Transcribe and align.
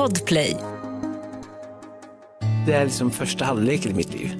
Podplay. 0.00 0.56
Det 2.66 2.72
är 2.72 2.84
liksom 2.84 3.10
första 3.10 3.44
halvleken 3.44 3.90
i 3.90 3.94
mitt 3.94 4.14
liv. 4.14 4.34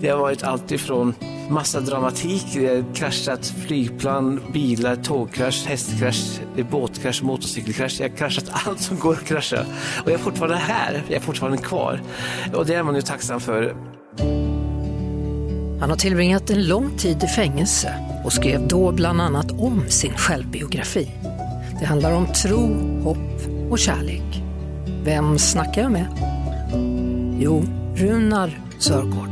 Det 0.00 0.08
har 0.08 0.18
varit 0.18 0.42
allt 0.42 0.72
ifrån 0.72 1.14
massa 1.50 1.80
dramatik, 1.80 2.46
det 2.54 2.66
har 2.66 2.94
kraschat 2.94 3.46
flygplan, 3.66 4.40
bilar, 4.52 4.96
tågkrasch, 4.96 5.66
hästkrasch, 5.66 6.40
båtkrasch, 6.70 7.22
motorcykelkrasch. 7.22 8.00
Jag 8.00 8.08
har 8.08 8.16
kraschat 8.16 8.44
allt 8.52 8.80
som 8.80 8.98
går 8.98 9.12
att 9.12 9.24
krascha. 9.24 9.60
Och 10.04 10.10
jag 10.10 10.14
är 10.14 10.18
fortfarande 10.18 10.56
här, 10.56 11.02
jag 11.08 11.16
är 11.16 11.20
fortfarande 11.20 11.58
kvar. 11.58 12.02
Och 12.54 12.66
det 12.66 12.74
är 12.74 12.82
man 12.82 12.94
ju 12.94 13.02
tacksam 13.02 13.40
för. 13.40 13.76
Han 15.80 15.90
har 15.90 15.96
tillbringat 15.96 16.50
en 16.50 16.68
lång 16.68 16.96
tid 16.96 17.22
i 17.22 17.26
fängelse 17.26 17.94
och 18.24 18.32
skrev 18.32 18.68
då 18.68 18.92
bland 18.92 19.20
annat 19.20 19.50
om 19.50 19.84
sin 19.88 20.14
självbiografi. 20.16 21.10
Det 21.80 21.86
handlar 21.86 22.12
om 22.12 22.26
tro, 22.26 23.00
hopp 23.02 23.40
och 23.70 23.78
kärlek. 23.78 24.43
Vem 25.04 25.38
snackar 25.38 25.82
jag 25.82 25.92
med? 25.92 26.06
Jo, 27.38 27.64
Runar 27.96 28.60
Sörgård. 28.78 29.28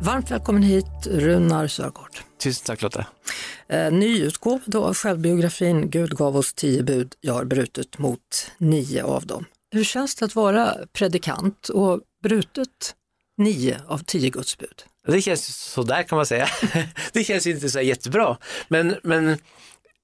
Varmt 0.00 0.30
välkommen 0.30 0.62
hit 0.62 1.06
Runar 1.06 1.66
Sörgård. 1.66 2.10
Tusen 2.42 2.66
tack 2.66 2.82
Lotta. 2.82 3.06
Eh, 3.70 3.92
nyutgåva 3.92 4.60
då 4.66 4.84
av 4.84 4.94
självbiografin 4.94 5.90
Gud 5.90 6.16
gav 6.16 6.36
oss 6.36 6.54
tio 6.54 6.82
bud, 6.82 7.14
jag 7.20 7.34
har 7.34 7.44
brutit 7.44 7.98
mot 7.98 8.50
nio 8.58 9.04
av 9.04 9.26
dem. 9.26 9.44
Hur 9.70 9.84
känns 9.84 10.14
det 10.14 10.24
att 10.24 10.34
vara 10.34 10.74
predikant 10.92 11.68
och 11.68 12.00
brutit 12.22 12.94
nio 13.36 13.80
av 13.86 13.98
tio 13.98 14.30
Guds 14.30 14.58
bud? 14.58 14.84
Det 15.06 15.22
känns 15.22 15.56
sådär 15.56 16.02
kan 16.02 16.16
man 16.16 16.26
säga. 16.26 16.48
det 17.12 17.24
känns 17.24 17.46
inte 17.46 17.70
så 17.70 17.80
jättebra. 17.80 18.36
Men, 18.68 18.96
men 19.02 19.28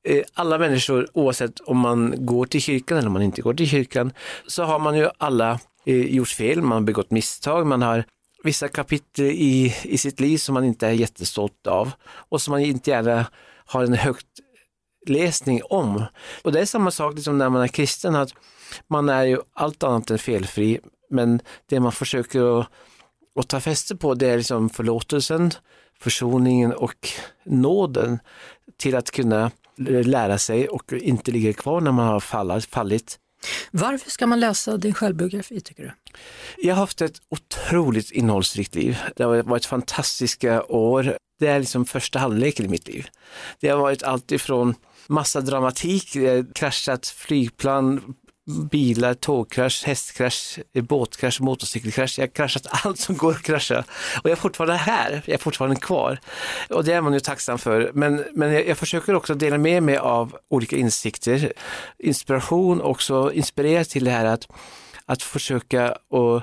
eh, 0.05 0.24
alla 0.34 0.58
människor, 0.58 1.08
oavsett 1.12 1.61
om 1.61 1.78
man 1.78 2.27
går 2.27 2.46
till 2.46 2.62
kyrkan 2.62 2.98
eller 2.98 3.06
om 3.06 3.12
man 3.12 3.22
inte 3.22 3.42
går 3.42 3.55
till 3.55 3.69
kyrkan, 3.69 4.12
så 4.46 4.62
har 4.62 4.78
man 4.78 4.98
ju 4.98 5.08
alla 5.19 5.61
eh, 5.86 5.96
gjort 5.96 6.28
fel, 6.28 6.62
man 6.62 6.72
har 6.72 6.80
begått 6.80 7.11
misstag, 7.11 7.67
man 7.67 7.83
har 7.83 8.05
vissa 8.42 8.69
kapitel 8.69 9.24
i, 9.24 9.74
i 9.83 9.98
sitt 9.98 10.20
liv 10.20 10.39
som 10.39 10.55
man 10.55 10.64
inte 10.64 10.86
är 10.86 10.92
jättestolt 10.92 11.67
av 11.67 11.92
och 12.06 12.42
som 12.42 12.52
man 12.52 12.61
inte 12.61 12.91
gärna 12.91 13.27
har 13.75 13.84
en 13.84 13.92
högt 13.92 14.27
läsning 15.06 15.61
om. 15.64 16.05
Och 16.42 16.53
det 16.53 16.61
är 16.61 16.64
samma 16.64 16.91
sak 16.91 17.14
liksom 17.14 17.39
när 17.39 17.48
man 17.48 17.62
är 17.62 17.69
kristen, 17.69 18.14
att 18.14 18.34
man 18.86 19.08
är 19.08 19.25
ju 19.25 19.39
allt 19.53 19.83
annat 19.83 20.11
än 20.11 20.19
felfri, 20.19 20.80
men 21.11 21.41
det 21.67 21.80
man 21.80 21.92
försöker 21.92 22.61
att, 22.61 22.69
att 23.41 23.48
ta 23.48 23.61
fäste 23.61 23.97
på 23.97 24.14
det 24.14 24.28
är 24.28 24.36
liksom 24.36 24.70
förlåtelsen, 24.70 25.50
försoningen 26.00 26.72
och 26.72 27.08
nåden 27.45 28.19
till 28.77 28.97
att 28.97 29.11
kunna 29.11 29.50
lära 30.05 30.39
sig 30.39 30.69
och 30.69 30.92
inte 30.92 31.30
ligga 31.30 31.52
kvar 31.52 31.80
när 31.80 31.92
man 31.92 32.06
har 32.06 32.20
fallit. 32.61 33.19
Varför 33.70 34.11
ska 34.11 34.27
man 34.27 34.41
läsa 34.41 34.77
din 34.77 34.95
självbiografi 34.95 35.61
tycker 35.61 35.83
du? 35.83 35.92
Jag 36.56 36.75
har 36.75 36.80
haft 36.80 37.00
ett 37.00 37.22
otroligt 37.28 38.11
innehållsrikt 38.11 38.75
liv. 38.75 38.98
Det 39.17 39.25
har 39.25 39.42
varit 39.42 39.67
fantastiska 39.67 40.64
år. 40.64 41.17
Det 41.38 41.46
är 41.46 41.58
liksom 41.58 41.84
första 41.84 42.18
halvleken 42.18 42.66
i 42.66 42.68
mitt 42.68 42.88
liv. 42.88 43.06
Det 43.60 43.68
har 43.68 43.78
varit 43.78 44.02
allt 44.02 44.32
ifrån 44.32 44.74
massa 45.06 45.40
dramatik, 45.40 46.16
kraschat 46.54 47.06
flygplan, 47.06 48.14
bilar, 48.46 49.14
tågkrasch, 49.14 49.84
hästkrasch, 49.84 50.58
båtkrasch, 50.74 51.40
motorcykelkrasch. 51.40 52.18
Jag 52.18 52.23
har 52.23 52.28
kraschat 52.28 52.67
allt 52.84 52.98
som 52.98 53.17
går 53.17 53.30
att 53.33 53.42
krascha. 53.42 53.78
Och 54.23 54.24
jag 54.24 54.33
är 54.33 54.36
fortfarande 54.36 54.77
här, 54.77 55.23
jag 55.27 55.34
är 55.34 55.39
fortfarande 55.39 55.77
kvar. 55.77 56.18
Och 56.70 56.84
det 56.84 56.92
är 56.92 57.00
man 57.00 57.12
ju 57.12 57.20
tacksam 57.20 57.58
för. 57.58 57.90
Men, 57.94 58.24
men 58.33 58.52
jag, 58.52 58.68
jag 58.68 58.78
försöker 58.78 59.14
också 59.14 59.34
dela 59.34 59.58
med 59.58 59.83
mig 59.83 59.96
av 59.96 60.36
olika 60.48 60.77
insikter, 60.77 61.52
inspiration, 61.98 62.80
också 62.80 63.33
inspirera 63.33 63.84
till 63.84 64.05
det 64.05 64.11
här 64.11 64.24
att, 64.24 64.48
att 65.06 65.23
försöka 65.23 65.96
och 66.08 66.42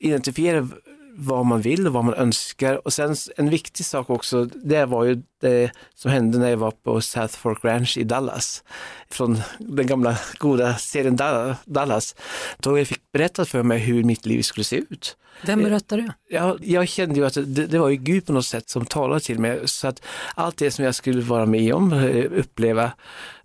identifiera 0.00 0.68
vad 1.16 1.46
man 1.46 1.60
vill 1.60 1.86
och 1.86 1.92
vad 1.92 2.04
man 2.04 2.14
önskar. 2.14 2.86
Och 2.86 2.92
sen 2.92 3.16
en 3.36 3.50
viktig 3.50 3.86
sak 3.86 4.10
också, 4.10 4.44
det 4.44 4.86
var 4.86 5.04
ju 5.04 5.22
det 5.40 5.70
som 5.94 6.10
hände 6.10 6.38
när 6.38 6.50
jag 6.50 6.56
var 6.56 6.70
på 6.70 7.00
South 7.00 7.34
Fork 7.34 7.64
Ranch 7.64 7.98
i 7.98 8.04
Dallas. 8.04 8.64
Från 9.10 9.40
den 9.58 9.86
gamla 9.86 10.18
goda 10.38 10.74
serien 10.74 11.16
Dallas. 11.64 12.16
Då 12.58 12.78
jag 12.78 12.86
fick 12.86 13.12
berättat 13.12 13.48
för 13.48 13.62
mig 13.62 13.78
hur 13.78 14.04
mitt 14.04 14.26
liv 14.26 14.42
skulle 14.42 14.64
se 14.64 14.76
ut. 14.76 15.16
Vem 15.42 15.62
berättade 15.62 16.02
det? 16.02 16.14
Jag, 16.28 16.58
jag 16.64 16.88
kände 16.88 17.14
ju 17.14 17.26
att 17.26 17.34
det, 17.34 17.66
det, 17.66 17.78
var 17.78 17.88
ju 17.88 17.96
Gud 17.96 18.26
på 18.26 18.32
något 18.32 18.46
sätt 18.46 18.68
som 18.68 18.86
talade 18.86 19.20
till 19.20 19.38
mig. 19.38 19.68
Så 19.68 19.88
att 19.88 20.02
allt 20.34 20.56
det 20.56 20.70
som 20.70 20.84
jag 20.84 20.94
skulle 20.94 21.22
vara 21.22 21.46
med 21.46 21.74
om, 21.74 21.92
eh, 21.92 22.24
uppleva 22.32 22.92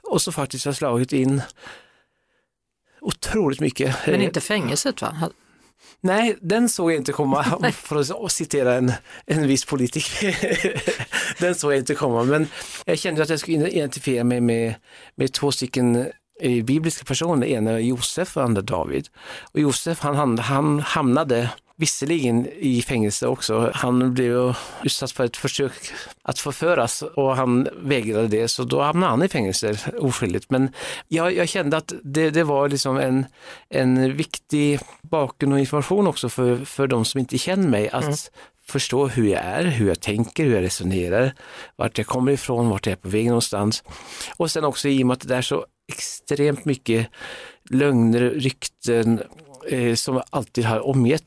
och 0.03 0.22
så 0.22 0.31
faktiskt 0.31 0.66
har 0.66 0.74
slagit 0.74 1.13
in 1.13 1.41
otroligt 3.02 3.59
mycket. 3.59 3.96
Men 4.08 4.22
inte 4.22 4.41
fängelset 4.41 5.02
va? 5.02 5.29
Nej, 6.02 6.38
den 6.42 6.70
såg 6.70 6.92
jag 6.92 6.98
inte 6.98 7.12
komma, 7.12 7.44
för 7.74 8.26
att 8.26 8.32
citera 8.32 8.74
en, 8.74 8.92
en 9.26 9.48
viss 9.48 9.66
politiker. 9.66 10.38
den 11.40 11.56
såg 11.56 11.72
jag 11.72 11.80
inte 11.80 11.96
komma, 11.96 12.24
men 12.24 12.48
jag 12.86 13.00
kände 13.00 13.24
att 13.24 13.30
jag 13.30 13.40
skulle 13.40 13.70
identifiera 13.70 14.24
mig 14.24 14.42
med, 14.42 14.76
med 15.16 15.34
två 15.34 15.52
stycken 15.52 16.08
eh, 16.42 16.64
bibliska 16.64 17.06
personer, 17.06 17.48
ena 17.48 17.80
Josef 17.80 18.38
och 18.38 18.44
andra 18.44 18.62
David. 18.62 19.08
Och 19.52 19.59
Josef 19.59 20.00
han, 20.00 20.40
han 20.40 20.80
hamnade 20.80 21.50
visserligen 21.79 22.47
i 22.59 22.81
fängelse 22.81 23.28
också. 23.28 23.72
Han 23.73 24.13
blev 24.13 24.56
utsatt 24.84 25.12
för 25.12 25.25
ett 25.25 25.38
försök 25.38 25.73
att 26.22 26.40
förföras 26.40 27.01
och 27.01 27.35
han 27.35 27.67
vägrade 27.78 28.28
det, 28.28 28.47
så 28.47 28.63
då 28.63 28.81
hamnade 28.81 29.12
han 29.12 29.23
i 29.23 29.28
fängelse 29.28 29.78
oskyldigt. 30.00 30.51
Men 30.51 30.69
jag, 31.07 31.34
jag 31.34 31.50
kände 31.50 31.78
att 31.78 31.94
det, 32.03 32.29
det, 32.29 32.44
var 32.44 32.69
liksom 32.69 32.97
en, 32.97 33.25
en 33.69 34.16
viktig 34.16 34.79
bakgrund 35.01 35.53
och 35.53 35.59
information 35.59 36.07
också 36.07 36.29
för, 36.29 36.66
för 36.66 36.88
de 36.88 37.06
som 37.06 37.19
inte 37.19 37.38
känner 37.38 37.69
mig, 37.69 37.90
att 37.90 38.03
mm. 38.03 38.16
förstå 38.67 39.07
hur 39.07 39.28
jag 39.28 39.41
är, 39.44 39.63
hur 39.63 39.88
jag 39.88 40.00
tänker, 40.00 40.44
hur 40.44 40.53
jag 40.53 40.63
resonerar, 40.63 41.34
vart 41.75 41.97
jag 41.97 42.07
kommer 42.07 42.31
ifrån, 42.31 42.69
vart 42.69 42.85
jag 42.85 42.91
är 42.94 42.97
på 42.97 43.09
väg 43.09 43.28
någonstans. 43.28 43.84
Och 44.38 44.51
sen 44.51 44.63
också 44.63 44.90
i 44.90 45.03
och 45.03 45.07
med 45.07 45.13
att 45.13 45.28
det 45.28 45.35
är 45.35 45.41
så 45.41 45.66
extremt 45.91 46.66
mycket 46.66 47.07
lögner, 47.69 48.22
rykten, 48.22 49.22
eh, 49.68 49.96
som 49.96 50.22
alltid 50.30 50.66
har 50.66 50.80
omgett 50.80 51.24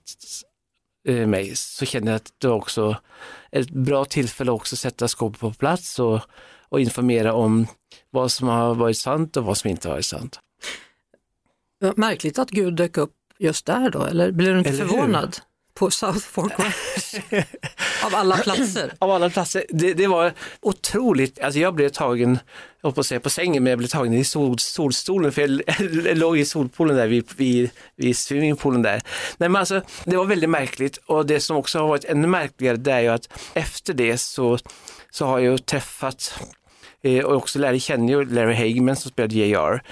eh, 1.08 1.26
mig 1.26 1.56
så 1.56 1.84
känner 1.84 2.12
jag 2.12 2.16
att 2.16 2.32
det 2.38 2.48
också 2.48 2.96
är 3.50 3.60
ett 3.60 3.70
bra 3.70 4.04
tillfälle 4.04 4.50
också 4.50 4.74
att 4.74 4.78
sätta 4.78 5.08
skåpet 5.08 5.40
på 5.40 5.52
plats 5.52 5.98
och, 5.98 6.20
och 6.68 6.80
informera 6.80 7.34
om 7.34 7.66
vad 8.10 8.32
som 8.32 8.48
har 8.48 8.74
varit 8.74 8.98
sant 8.98 9.36
och 9.36 9.44
vad 9.44 9.58
som 9.58 9.70
inte 9.70 9.88
har 9.88 9.94
varit 9.94 10.04
sant. 10.04 10.40
Märkligt 11.96 12.38
att 12.38 12.50
Gud 12.50 12.74
dök 12.74 12.96
upp 12.96 13.14
just 13.38 13.66
där 13.66 13.90
då, 13.90 14.04
eller 14.04 14.32
blir 14.32 14.52
du 14.52 14.58
inte 14.58 14.70
eller 14.70 14.86
förvånad? 14.86 15.36
Hur? 15.36 15.51
På 15.82 15.90
South 15.90 16.18
Fork 16.18 16.52
Av 18.04 18.14
alla 18.14 18.36
platser? 18.36 18.92
Av 18.98 19.10
alla 19.10 19.30
platser. 19.30 19.64
Det, 19.68 19.94
det, 19.94 20.06
var 20.06 20.32
otroligt, 20.60 21.40
alltså 21.40 21.60
jag 21.60 21.74
blev 21.74 21.88
tagen, 21.88 22.38
jag 22.82 22.94
på 22.94 23.00
att 23.00 23.06
säga 23.06 23.20
på 23.20 23.30
sängen, 23.30 23.62
men 23.62 23.70
jag 23.70 23.78
blev 23.78 23.88
tagen 23.88 24.14
i 24.14 24.24
sol, 24.24 24.58
solstolen 24.58 25.32
för 25.32 25.42
jag, 25.42 25.62
jag 26.06 26.18
låg 26.18 26.38
i 26.38 26.44
solpoolen 26.44 26.96
där 26.96 27.06
vid, 27.06 27.24
vid, 27.36 27.70
vid 27.96 28.16
swimmingpoolen 28.16 28.82
där. 28.82 29.02
Nej, 29.36 29.48
men 29.48 29.56
alltså, 29.56 29.82
det 30.04 30.16
var 30.16 30.24
väldigt 30.24 30.50
märkligt 30.50 30.96
och 30.96 31.26
det 31.26 31.40
som 31.40 31.56
också 31.56 31.78
har 31.78 31.88
varit 31.88 32.04
ännu 32.04 32.28
märkligare 32.28 32.76
det 32.76 32.92
är 32.92 33.00
ju 33.00 33.08
att 33.08 33.28
efter 33.54 33.94
det 33.94 34.18
så, 34.18 34.58
så 35.10 35.26
har 35.26 35.38
jag 35.38 35.66
träffat 35.66 36.34
Eh, 37.02 37.24
och 37.24 37.36
också 37.36 37.58
Larry 37.58 37.80
känner 37.80 38.12
ju 38.12 38.24
Larry 38.24 38.54
Hagman 38.54 38.96
som 38.96 39.10
spelade 39.10 39.34
JR. 39.34 39.82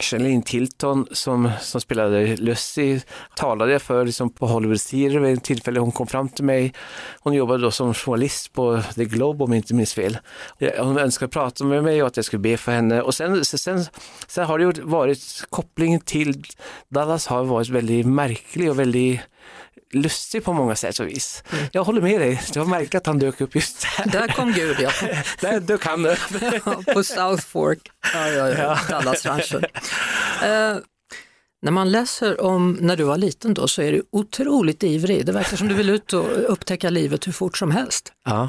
Charlene 0.00 0.42
Tilton 0.42 1.06
som, 1.10 1.50
som 1.60 1.80
spelade 1.80 2.36
Lucy 2.36 3.00
talade 3.36 3.72
jag 3.72 3.82
för 3.82 4.04
liksom 4.04 4.30
på 4.30 4.46
Hollywood 4.46 4.80
Theater 4.80 5.18
vid 5.18 5.38
ett 5.38 5.44
tillfälle. 5.44 5.80
Hon 5.80 5.92
kom 5.92 6.06
fram 6.06 6.28
till 6.28 6.44
mig. 6.44 6.72
Hon 7.20 7.34
jobbade 7.34 7.62
då 7.62 7.70
som 7.70 7.94
journalist 7.94 8.52
på 8.52 8.82
The 8.94 9.04
Globe 9.04 9.44
om 9.44 9.52
jag 9.52 9.58
inte 9.58 9.74
minns 9.74 9.94
fel. 9.94 10.18
Hon 10.78 10.98
önskade 10.98 11.30
prata 11.30 11.64
med 11.64 11.84
mig 11.84 12.02
och 12.02 12.08
att 12.08 12.16
jag 12.16 12.24
skulle 12.24 12.40
be 12.40 12.56
för 12.56 12.72
henne. 12.72 13.02
Och 13.02 13.14
sen, 13.14 13.44
sen, 13.44 13.84
sen 14.26 14.44
har 14.44 14.58
det 14.58 14.80
varit 14.82 15.46
kopplingen 15.50 16.00
till 16.00 16.44
Dallas 16.88 17.26
har 17.26 17.44
varit 17.44 17.68
väldigt 17.68 18.06
märklig 18.06 18.70
och 18.70 18.78
väldigt 18.78 19.20
lustig 19.92 20.44
på 20.44 20.52
många 20.52 20.76
sätt 20.76 20.98
och 20.98 21.08
vis. 21.08 21.42
Mm. 21.52 21.64
Jag 21.72 21.84
håller 21.84 22.00
med 22.00 22.20
dig, 22.20 22.42
det 22.52 22.58
var 22.58 22.66
märkligt 22.66 22.94
att 22.94 23.06
han 23.06 23.18
dök 23.18 23.40
upp 23.40 23.54
just 23.54 23.86
där. 23.96 24.10
Där 24.10 24.28
kom 24.28 24.52
Gud 24.52 24.76
ja. 24.80 24.90
där 25.40 25.60
dök 25.60 25.84
han 25.84 26.06
upp. 26.06 26.94
på 26.94 27.04
South 27.04 27.46
Fork, 27.46 27.90
ja, 28.14 28.28
ja, 28.28 28.48
ja. 28.48 28.78
Dallasranchen. 28.90 29.64
Uh, 30.42 30.78
när 31.62 31.70
man 31.70 31.90
läser 31.90 32.40
om 32.40 32.78
när 32.80 32.96
du 32.96 33.04
var 33.04 33.16
liten 33.16 33.54
då 33.54 33.68
så 33.68 33.82
är 33.82 33.92
du 33.92 34.02
otroligt 34.10 34.82
ivrig. 34.82 35.26
Det 35.26 35.32
verkar 35.32 35.56
som 35.56 35.68
du 35.68 35.74
vill 35.74 35.90
ut 35.90 36.12
och 36.12 36.52
upptäcka 36.52 36.90
livet 36.90 37.26
hur 37.26 37.32
fort 37.32 37.56
som 37.56 37.70
helst. 37.70 38.12
Ja. 38.24 38.48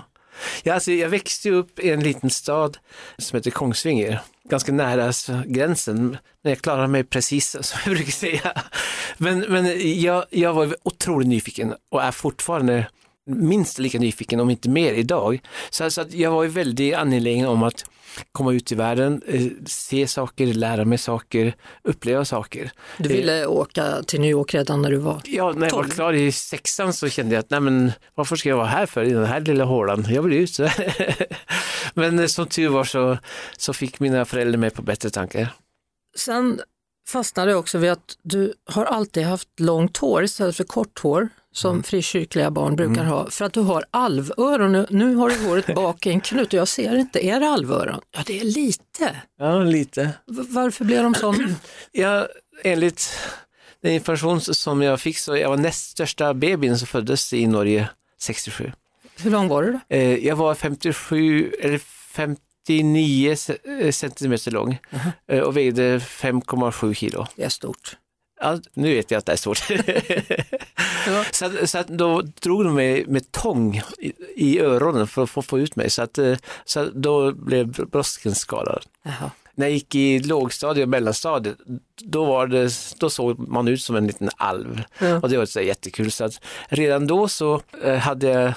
Ja, 0.63 0.73
alltså, 0.73 0.91
jag 0.91 1.09
växte 1.09 1.49
upp 1.49 1.79
i 1.79 1.89
en 1.89 1.99
liten 1.99 2.29
stad 2.29 2.77
som 3.17 3.37
heter 3.37 3.51
Kongsvinger, 3.51 4.21
ganska 4.49 4.71
nära 4.71 5.13
gränsen. 5.45 6.17
Men 6.41 6.49
jag 6.51 6.61
klarade 6.61 6.87
mig 6.87 7.03
precis 7.03 7.49
som 7.61 7.79
jag 7.85 7.95
brukar 7.95 8.11
säga. 8.11 8.53
Men, 9.17 9.39
men 9.39 9.65
jag, 10.01 10.25
jag 10.29 10.53
var 10.53 10.75
otroligt 10.83 11.27
nyfiken 11.27 11.75
och 11.91 12.03
är 12.03 12.11
fortfarande 12.11 12.87
minst 13.29 13.79
lika 13.79 13.99
nyfiken, 13.99 14.39
om 14.39 14.49
inte 14.49 14.69
mer 14.69 14.93
idag. 14.93 15.41
Så, 15.69 15.91
så 15.91 16.01
att 16.01 16.13
jag 16.13 16.31
var 16.31 16.43
ju 16.43 16.49
väldigt 16.49 16.95
angelägen 16.95 17.47
om 17.47 17.63
att 17.63 17.85
komma 18.31 18.53
ut 18.53 18.71
i 18.71 18.75
världen, 18.75 19.21
eh, 19.27 19.45
se 19.65 20.07
saker, 20.07 20.45
lära 20.45 20.85
mig 20.85 20.97
saker, 20.97 21.55
uppleva 21.83 22.25
saker. 22.25 22.71
Du 22.97 23.09
ville 23.09 23.41
eh, 23.41 23.49
åka 23.49 24.03
till 24.03 24.21
New 24.21 24.29
York 24.29 24.53
redan 24.53 24.81
när 24.81 24.91
du 24.91 24.97
var 24.97 25.21
Ja, 25.25 25.51
när 25.51 25.67
jag 25.67 25.75
var 25.75 25.83
klar 25.83 26.13
i 26.13 26.31
sexan 26.31 26.93
så 26.93 27.09
kände 27.09 27.35
jag 27.35 27.39
att 27.39 27.49
nej 27.49 27.59
men 27.59 27.91
varför 28.15 28.35
ska 28.35 28.49
jag 28.49 28.57
vara 28.57 28.67
här 28.67 28.85
för 28.85 29.03
i 29.03 29.09
den 29.09 29.25
här 29.25 29.41
lilla 29.41 29.63
hålan? 29.63 30.05
Jag 30.09 30.21
vill 30.21 30.33
ut. 30.33 30.57
men 31.93 32.19
eh, 32.19 32.25
som 32.25 32.47
tur 32.47 32.69
var 32.69 32.83
så, 32.83 33.17
så 33.57 33.73
fick 33.73 33.99
mina 33.99 34.25
föräldrar 34.25 34.57
mig 34.57 34.69
på 34.69 34.81
bättre 34.81 35.09
tankar. 35.09 35.53
Sen 36.17 36.61
fastnade 37.07 37.51
jag 37.51 37.59
också 37.59 37.77
vid 37.77 37.91
att 37.91 38.17
du 38.21 38.53
har 38.65 38.85
alltid 38.85 39.23
haft 39.23 39.59
långt 39.59 39.97
hår 39.97 40.23
istället 40.23 40.55
för 40.55 40.63
kort 40.63 40.99
hår 40.99 41.29
som 41.51 41.71
mm. 41.71 41.83
frikyrkliga 41.83 42.51
barn 42.51 42.75
brukar 42.75 43.01
mm. 43.01 43.07
ha, 43.07 43.29
för 43.29 43.45
att 43.45 43.53
du 43.53 43.59
har 43.59 43.85
alvöron. 43.91 44.85
Nu 44.89 45.15
har 45.15 45.29
du 45.29 45.47
håret 45.47 45.75
bak 45.75 46.05
i 46.05 46.09
en 46.09 46.21
knut 46.21 46.47
och 46.47 46.53
jag 46.53 46.67
ser 46.67 46.95
inte, 46.95 47.25
är 47.25 47.39
det 47.39 47.47
alvöron? 47.47 48.01
Ja, 48.11 48.23
det 48.25 48.39
är 48.39 48.43
lite. 48.43 49.15
Ja, 49.39 49.63
lite. 49.63 50.09
Varför 50.25 50.85
blev 50.85 51.03
de 51.03 51.15
sådana? 51.15 51.55
ja, 51.91 52.27
enligt 52.63 53.09
den 53.81 53.93
information 53.93 54.41
som 54.41 54.81
jag 54.81 55.01
fick 55.01 55.17
så 55.17 55.37
jag 55.37 55.49
var 55.49 55.57
näst 55.57 55.89
största 55.89 56.33
bebisen 56.33 56.77
som 56.77 56.87
föddes 56.87 57.33
i 57.33 57.47
Norge 57.47 57.89
67. 58.19 58.71
Hur 59.17 59.31
lång 59.31 59.47
var 59.47 59.63
du 59.63 59.71
då? 59.71 59.95
Eh, 59.95 60.25
jag 60.27 60.35
var 60.35 60.55
57 60.55 61.51
eller 61.61 61.77
59 61.77 63.35
eh, 63.81 63.91
centimeter 63.91 64.51
lång 64.51 64.71
uh 64.93 65.07
-huh. 65.27 65.41
och 65.41 65.57
vägde 65.57 65.97
5,7 65.97 66.93
kilo. 66.93 67.27
Det 67.35 67.43
är 67.43 67.49
stort. 67.49 67.97
Ja, 68.39 68.59
nu 68.73 68.95
vet 68.95 69.11
jag 69.11 69.19
att 69.19 69.25
det 69.25 69.31
är 69.31 69.39
ja. 71.07 71.23
så, 71.31 71.67
så 71.67 71.77
att 71.77 71.87
då 71.87 72.21
drog 72.21 72.63
de 72.63 72.75
mig 72.75 73.05
med 73.07 73.31
tång 73.31 73.81
i, 73.97 74.13
i 74.35 74.59
öronen 74.59 75.07
för 75.07 75.23
att 75.23 75.29
få, 75.29 75.41
få 75.41 75.59
ut 75.59 75.75
mig. 75.75 75.89
Så, 75.89 76.01
att, 76.01 76.17
eh, 76.17 76.37
så 76.65 76.79
att 76.79 76.93
då 76.93 77.31
blev 77.31 77.67
brösken 77.67 78.35
skadad. 78.35 78.83
När 79.55 79.65
jag 79.65 79.73
gick 79.73 79.95
i 79.95 80.19
lågstadiet 80.19 80.85
och 80.85 80.89
mellanstadiet, 80.89 81.57
då, 82.03 82.25
var 82.25 82.47
det, 82.47 82.71
då 82.99 83.09
såg 83.09 83.39
man 83.39 83.67
ut 83.67 83.81
som 83.81 83.95
en 83.95 84.07
liten 84.07 84.29
alv. 84.37 84.83
Ja. 84.99 85.19
Och 85.19 85.29
det 85.29 85.37
var 85.37 85.45
så 85.45 85.61
jättekul. 85.61 86.11
Så 86.11 86.25
att 86.25 86.41
redan 86.67 87.07
då 87.07 87.27
så 87.27 87.61
eh, 87.83 87.95
hade 87.95 88.27
jag 88.27 88.53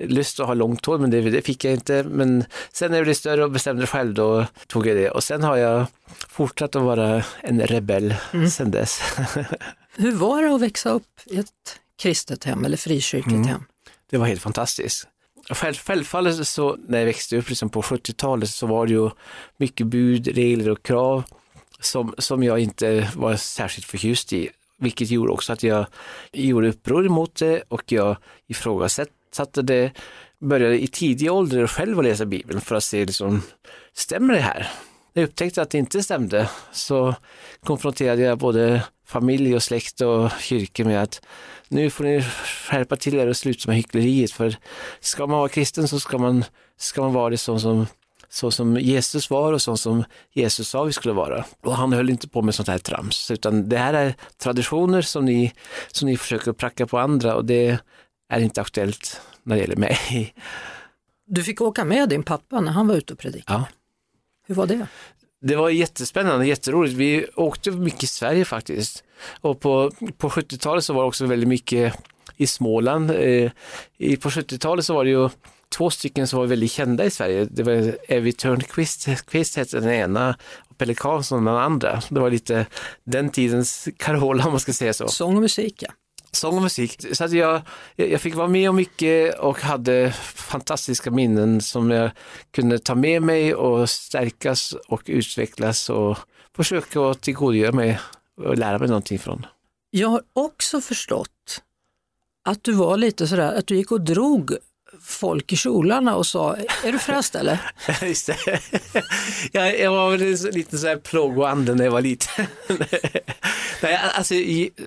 lust 0.00 0.40
att 0.40 0.46
ha 0.46 0.54
långt 0.54 0.86
hår, 0.86 0.98
men 0.98 1.10
det, 1.10 1.20
det, 1.20 1.42
fick 1.42 1.64
jag 1.64 1.74
inte. 1.74 2.02
Men 2.02 2.44
sen 2.72 2.90
när 2.90 2.98
jag 2.98 3.04
blev 3.04 3.14
större 3.14 3.44
och 3.44 3.50
bestämde 3.50 3.86
själv, 3.86 4.14
då 4.14 4.46
tog 4.66 4.86
jag 4.86 4.96
det. 4.96 5.10
Och 5.10 5.24
sen 5.24 5.42
har 5.42 5.56
jag 5.56 5.86
fortsatt 6.28 6.76
att 6.76 6.82
vara 6.82 7.24
en 7.40 7.60
rebell 7.60 8.14
mm. 8.32 8.50
sen 8.50 8.70
dess. 8.70 9.02
Hur 9.96 10.12
var 10.12 10.42
det 10.42 10.54
att 10.54 10.60
växa 10.60 10.90
upp 10.90 11.20
i 11.26 11.38
ett 11.38 11.78
kristet 12.02 12.44
hem 12.44 12.64
eller 12.64 12.76
frikyrkligt 12.76 13.34
mm. 13.34 13.48
hem? 13.48 13.64
Det 14.10 14.18
var 14.18 14.26
helt 14.26 14.42
fantastiskt. 14.42 15.08
Själv, 15.50 15.74
självfallet 15.74 16.48
så 16.48 16.76
när 16.88 16.98
jag 16.98 17.06
växte 17.06 17.36
upp 17.36 17.48
liksom 17.48 17.70
på 17.70 17.82
70-talet 17.82 18.50
så 18.50 18.66
var 18.66 18.86
det 18.86 18.92
ju 18.92 19.10
mycket 19.56 19.86
bud, 19.86 20.28
regler 20.28 20.70
och 20.70 20.82
krav 20.82 21.22
som, 21.80 22.14
som 22.18 22.42
jag 22.42 22.58
inte 22.58 23.10
var 23.16 23.36
särskilt 23.36 23.86
förtjust 23.86 24.32
i. 24.32 24.48
Vilket 24.78 25.10
gjorde 25.10 25.32
också 25.32 25.52
att 25.52 25.62
jag 25.62 25.86
gjorde 26.32 26.68
uppror 26.68 27.06
emot 27.06 27.34
det 27.34 27.62
och 27.68 27.92
jag 27.92 28.16
ifrågasatte 28.46 29.10
satte 29.32 29.62
det, 29.62 29.92
började 30.40 30.82
i 30.82 30.86
tidig 30.86 31.32
ålder 31.32 31.66
själv 31.66 31.98
att 31.98 32.04
läsa 32.04 32.26
Bibeln 32.26 32.60
för 32.60 32.74
att 32.74 32.84
se, 32.84 33.04
liksom, 33.04 33.42
stämmer 33.92 34.34
det 34.34 34.40
här? 34.40 34.70
När 35.12 35.22
jag 35.22 35.28
upptäckte 35.28 35.62
att 35.62 35.70
det 35.70 35.78
inte 35.78 36.02
stämde 36.02 36.50
så 36.72 37.14
konfronterade 37.64 38.22
jag 38.22 38.38
både 38.38 38.82
familj 39.06 39.54
och 39.54 39.62
släkt 39.62 40.00
och 40.00 40.30
kyrka 40.40 40.84
med 40.84 41.02
att 41.02 41.22
nu 41.68 41.90
får 41.90 42.04
ni 42.04 42.22
skärpa 42.68 42.96
till 42.96 43.14
er 43.14 43.26
och 43.26 43.36
sluta 43.36 43.68
med 43.68 43.76
hyckleriet 43.76 44.32
för 44.32 44.56
ska 45.00 45.26
man 45.26 45.38
vara 45.38 45.48
kristen 45.48 45.88
så 45.88 46.00
ska 46.00 46.18
man, 46.18 46.44
ska 46.76 47.02
man 47.02 47.12
vara 47.12 47.30
det 47.30 47.38
så 47.38 47.58
som, 47.58 47.86
så 48.28 48.50
som 48.50 48.76
Jesus 48.76 49.30
var 49.30 49.52
och 49.52 49.62
så 49.62 49.76
som 49.76 50.04
Jesus 50.32 50.68
sa 50.68 50.82
vi 50.82 50.92
skulle 50.92 51.14
vara. 51.14 51.44
Och 51.60 51.76
han 51.76 51.92
höll 51.92 52.10
inte 52.10 52.28
på 52.28 52.42
med 52.42 52.54
sånt 52.54 52.68
här 52.68 52.78
trams 52.78 53.30
utan 53.30 53.68
det 53.68 53.78
här 53.78 53.94
är 53.94 54.14
traditioner 54.38 55.02
som 55.02 55.24
ni, 55.24 55.52
som 55.92 56.08
ni 56.08 56.16
försöker 56.16 56.52
pracka 56.52 56.86
på 56.86 56.98
andra 56.98 57.34
och 57.34 57.44
det, 57.44 57.78
är 58.30 58.40
inte 58.40 58.60
aktuellt 58.60 59.20
när 59.42 59.56
det 59.56 59.60
gäller 59.60 59.76
mig. 59.76 60.34
Du 61.26 61.42
fick 61.42 61.60
åka 61.60 61.84
med 61.84 62.08
din 62.08 62.22
pappa 62.22 62.60
när 62.60 62.72
han 62.72 62.86
var 62.86 62.94
ute 62.94 63.12
och 63.12 63.18
predikade. 63.18 63.58
Ja. 63.58 63.68
Hur 64.46 64.54
var 64.54 64.66
det? 64.66 64.86
Det 65.42 65.56
var 65.56 65.70
jättespännande, 65.70 66.46
jätteroligt. 66.46 66.94
Vi 66.94 67.26
åkte 67.36 67.70
mycket 67.70 68.02
i 68.02 68.06
Sverige 68.06 68.44
faktiskt. 68.44 69.04
Och 69.40 69.60
på, 69.60 69.90
på 70.18 70.28
70-talet 70.28 70.84
så 70.84 70.92
var 70.92 71.02
det 71.02 71.08
också 71.08 71.26
väldigt 71.26 71.48
mycket 71.48 71.94
i 72.36 72.46
Småland. 72.46 73.10
Eh, 73.10 73.50
på 73.98 74.28
70-talet 74.28 74.84
så 74.84 74.94
var 74.94 75.04
det 75.04 75.10
ju 75.10 75.28
två 75.68 75.90
stycken 75.90 76.26
som 76.26 76.38
var 76.38 76.46
väldigt 76.46 76.72
kända 76.72 77.04
i 77.04 77.10
Sverige. 77.10 77.44
Det 77.44 77.62
var 77.62 77.96
Evy 78.08 78.32
Törnqvist, 78.32 79.08
Quist 79.26 79.56
hette 79.56 79.80
den 79.80 79.90
ena 79.90 80.36
och 80.68 80.78
Pelle 80.78 80.94
Karlsson 80.94 81.44
den 81.44 81.56
andra. 81.56 82.02
Det 82.08 82.20
var 82.20 82.30
lite 82.30 82.66
den 83.04 83.30
tidens 83.30 83.88
Carola 83.96 84.44
om 84.44 84.50
man 84.50 84.60
ska 84.60 84.72
säga 84.72 84.92
så. 84.92 85.08
Sång 85.08 85.36
och 85.36 85.42
musik 85.42 85.82
ja 85.82 85.90
sång 86.32 86.56
och 86.56 86.62
musik. 86.62 87.06
Så 87.12 87.24
att 87.24 87.32
jag, 87.32 87.62
jag 87.96 88.20
fick 88.20 88.34
vara 88.34 88.48
med 88.48 88.70
om 88.70 88.76
mycket 88.76 89.38
och 89.38 89.60
hade 89.60 90.12
fantastiska 90.34 91.10
minnen 91.10 91.60
som 91.60 91.90
jag 91.90 92.10
kunde 92.50 92.78
ta 92.78 92.94
med 92.94 93.22
mig 93.22 93.54
och 93.54 93.90
stärkas 93.90 94.72
och 94.72 95.02
utvecklas 95.06 95.90
och 95.90 96.18
försöka 96.56 97.00
att 97.00 97.20
tillgodogöra 97.20 97.72
mig 97.72 98.00
och 98.36 98.58
lära 98.58 98.78
mig 98.78 98.88
någonting 98.88 99.18
från. 99.18 99.46
Jag 99.90 100.08
har 100.08 100.22
också 100.32 100.80
förstått 100.80 101.62
att 102.44 102.64
du 102.64 102.72
var 102.72 102.96
lite 102.96 103.26
sådär, 103.26 103.58
att 103.58 103.66
du 103.66 103.76
gick 103.76 103.92
och 103.92 104.00
drog 104.00 104.56
folk 105.02 105.52
i 105.52 105.56
kjolarna 105.56 106.16
och 106.16 106.26
sa, 106.26 106.56
är 106.84 106.92
du 106.92 106.98
frälst 106.98 107.34
eller? 107.34 107.72
Just 108.02 108.26
det. 108.26 108.60
Jag, 109.52 109.80
jag 109.80 109.90
var 109.90 110.10
väl 110.10 110.52
lite 110.54 110.78
så 110.78 110.86
här 110.86 110.96
plågoande 110.96 111.74
när 111.74 111.84
jag 111.84 111.92
var 111.92 112.00
liten. 112.00 112.46
Nej, 113.82 114.00
alltså, 114.14 114.34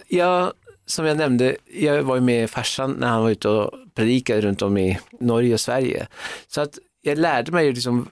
jag 0.07 0.53
som 0.85 1.05
jag 1.05 1.17
nämnde, 1.17 1.55
jag 1.73 2.03
var 2.03 2.15
ju 2.15 2.21
med 2.21 2.49
farsan 2.49 2.91
när 2.91 3.07
han 3.07 3.23
var 3.23 3.29
ute 3.29 3.49
och 3.49 3.71
predikade 3.95 4.41
runt 4.41 4.61
om 4.61 4.77
i 4.77 4.99
Norge 5.19 5.53
och 5.53 5.59
Sverige. 5.59 6.07
Så 6.47 6.61
att 6.61 6.79
jag 7.01 7.17
lärde 7.17 7.51
mig 7.51 7.73
liksom 7.73 8.09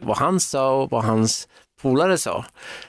vad 0.00 0.16
han 0.16 0.40
sa 0.40 0.82
och 0.82 0.90
vad 0.90 1.04
hans 1.04 1.48
polare 1.80 2.18
sa. 2.18 2.44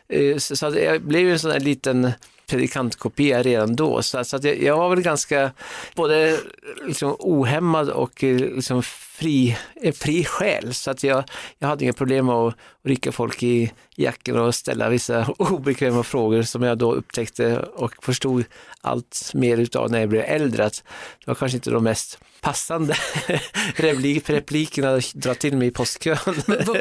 Eh, 0.07 0.37
så 0.37 0.65
att 0.65 0.75
jag 0.75 1.01
blev 1.01 1.21
ju 1.21 1.31
en 1.31 1.39
sån 1.39 1.51
där 1.51 1.59
liten 1.59 2.11
predikantkopia 2.47 3.41
redan 3.41 3.75
då. 3.75 4.01
Så, 4.01 4.17
att 4.17 4.43
jag, 4.43 4.77
var 4.77 4.89
väl 4.89 5.01
ganska 5.01 5.51
både 5.95 6.39
liksom 6.87 7.15
ohämmad 7.19 7.89
och 7.89 8.23
eh, 8.23 8.35
liksom 8.35 8.83
fri, 9.15 9.57
en 9.75 9.93
fri 9.93 10.25
själ. 10.25 10.73
Så 10.73 10.91
att 10.91 11.03
jag, 11.03 11.23
jag 11.59 11.67
hade 11.67 11.83
inga 11.83 11.93
problem 11.93 12.25
med 12.25 12.35
att 12.35 12.55
rycka 12.83 13.11
folk 13.11 13.43
i 13.43 13.71
jacken 13.95 14.37
och 14.39 14.55
ställa 14.55 14.89
vissa 14.89 15.27
obekväma 15.37 16.03
frågor 16.03 16.41
som 16.41 16.63
jag 16.63 16.77
då 16.77 16.93
upptäckte 16.93 17.59
och 17.59 17.93
förstod 18.03 18.43
allt 18.81 19.31
mer 19.33 19.57
utav 19.57 19.91
när 19.91 19.99
jag 19.99 20.09
blev 20.09 20.23
äldre. 20.27 20.65
Att 20.65 20.83
det 21.19 21.27
var 21.27 21.35
kanske 21.35 21.57
inte 21.57 21.71
de 21.71 21.83
mest 21.83 22.19
passande 22.41 22.95
replikerna 24.25 24.95
att 24.95 25.13
dra 25.13 25.33
till 25.33 25.57
mig 25.57 25.67
i 25.67 25.71
postkön. 25.71 26.17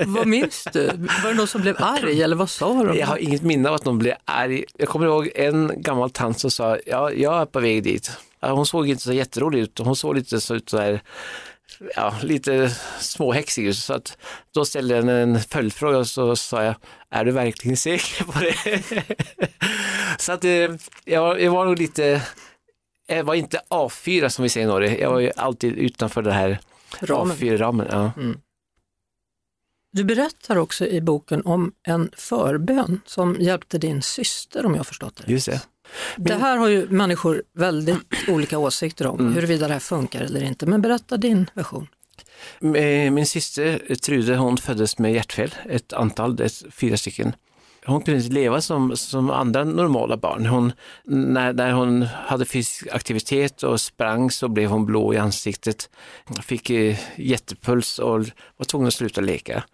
vad 0.06 0.26
minns 0.26 0.68
du? 0.72 0.86
Var 1.22 1.28
det 1.28 1.34
någon 1.34 1.46
som 1.46 1.60
blev 1.60 1.76
arg 1.78 2.22
eller 2.22 2.36
vad 2.36 2.50
sa 2.50 2.84
de? 2.84 2.98
Jag 2.98 3.06
har 3.06 3.16
inget 3.16 3.42
minne 3.42 3.68
av 3.68 3.74
att 3.74 3.84
någon 3.84 3.98
blev 3.98 4.14
arg. 4.24 4.64
Jag 4.78 4.88
kommer 4.88 5.06
ihåg 5.06 5.30
en 5.34 5.72
gammal 5.76 6.10
tant 6.10 6.40
som 6.40 6.50
sa, 6.50 6.78
ja, 6.86 7.10
jag 7.12 7.40
är 7.40 7.46
på 7.46 7.60
väg 7.60 7.82
dit. 7.82 8.10
Hon 8.40 8.66
såg 8.66 8.88
inte 8.88 9.02
så 9.02 9.12
jätterolig 9.12 9.58
ut, 9.58 9.78
hon 9.78 9.96
såg 9.96 10.14
lite 10.14 10.40
så 10.40 10.54
ut 10.54 10.70
så 10.70 10.78
här 10.78 11.02
ja, 11.96 12.14
lite 12.22 12.70
småhäxig. 12.98 13.74
Så 13.74 13.94
att 13.94 14.18
då 14.54 14.64
ställde 14.64 14.94
jag 14.94 15.08
en 15.08 15.40
följdfråga 15.40 15.98
och 15.98 16.08
så 16.08 16.36
sa 16.36 16.64
jag, 16.64 16.74
är 17.10 17.24
du 17.24 17.30
verkligen 17.30 17.76
säker 17.76 18.24
på 18.24 18.38
det? 18.38 18.82
så 20.18 20.32
att 20.32 20.44
eh, 20.44 20.50
jag, 21.04 21.40
jag 21.40 21.52
var 21.52 21.64
nog 21.64 21.78
lite, 21.78 22.22
jag 23.06 23.24
var 23.24 23.34
inte 23.34 23.60
A4 23.70 24.28
som 24.28 24.42
vi 24.42 24.48
säger 24.48 24.66
i 24.66 24.70
Norge, 24.70 25.00
jag 25.00 25.10
var 25.10 25.20
ju 25.20 25.30
alltid 25.36 25.72
utanför 25.72 26.22
den 26.22 26.32
här 26.32 26.60
A4-ramen. 27.00 27.86
Ja. 27.90 28.12
Mm. 28.16 28.40
Du 29.92 30.04
berättar 30.04 30.56
också 30.56 30.86
i 30.86 31.00
boken 31.00 31.42
om 31.44 31.72
en 31.82 32.10
förbön 32.16 33.00
som 33.06 33.36
hjälpte 33.40 33.78
din 33.78 34.02
syster 34.02 34.66
om 34.66 34.74
jag 34.74 34.86
förstått 34.86 35.16
det 35.16 35.32
Just 35.32 35.46
det. 35.46 35.60
Det 36.16 36.34
här 36.34 36.56
har 36.56 36.68
ju 36.68 36.88
människor 36.88 37.42
väldigt 37.54 37.98
olika 38.28 38.58
åsikter 38.58 39.06
om, 39.06 39.20
mm. 39.20 39.34
huruvida 39.34 39.66
det 39.66 39.72
här 39.72 39.80
funkar 39.80 40.20
eller 40.20 40.42
inte. 40.42 40.66
Men 40.66 40.82
berätta 40.82 41.16
din 41.16 41.50
version. 41.54 41.88
Min 43.12 43.26
syster 43.26 43.94
Trude 43.94 44.36
hon 44.36 44.56
föddes 44.56 44.98
med 44.98 45.12
hjärtfel, 45.12 45.54
ett 45.70 45.92
antal, 45.92 46.40
ett, 46.40 46.62
fyra 46.70 46.96
stycken. 46.96 47.32
hon 47.86 48.00
kunde 48.00 48.20
inte 48.20 48.34
leva 48.34 48.60
som, 48.60 48.96
som 48.96 49.30
andra 49.30 49.64
normala 49.64 50.16
barn. 50.16 50.46
Hon, 50.46 50.72
när, 51.04 51.52
när 51.52 51.72
hon 51.72 52.02
hade 52.02 52.44
fysisk 52.44 52.86
aktivitet 52.92 53.62
och 53.62 53.80
sprang 53.80 54.30
så 54.30 54.48
blev 54.48 54.70
hon 54.70 54.86
blå 54.86 55.14
i 55.14 55.16
ansiktet, 55.16 55.90
fick 56.42 56.70
eh, 56.70 56.96
jättepuls 57.16 57.98
och 57.98 58.18
var 58.56 58.64
tvungen 58.64 58.88
att 58.88 58.94
sluta 58.94 59.20
leka. 59.20 59.64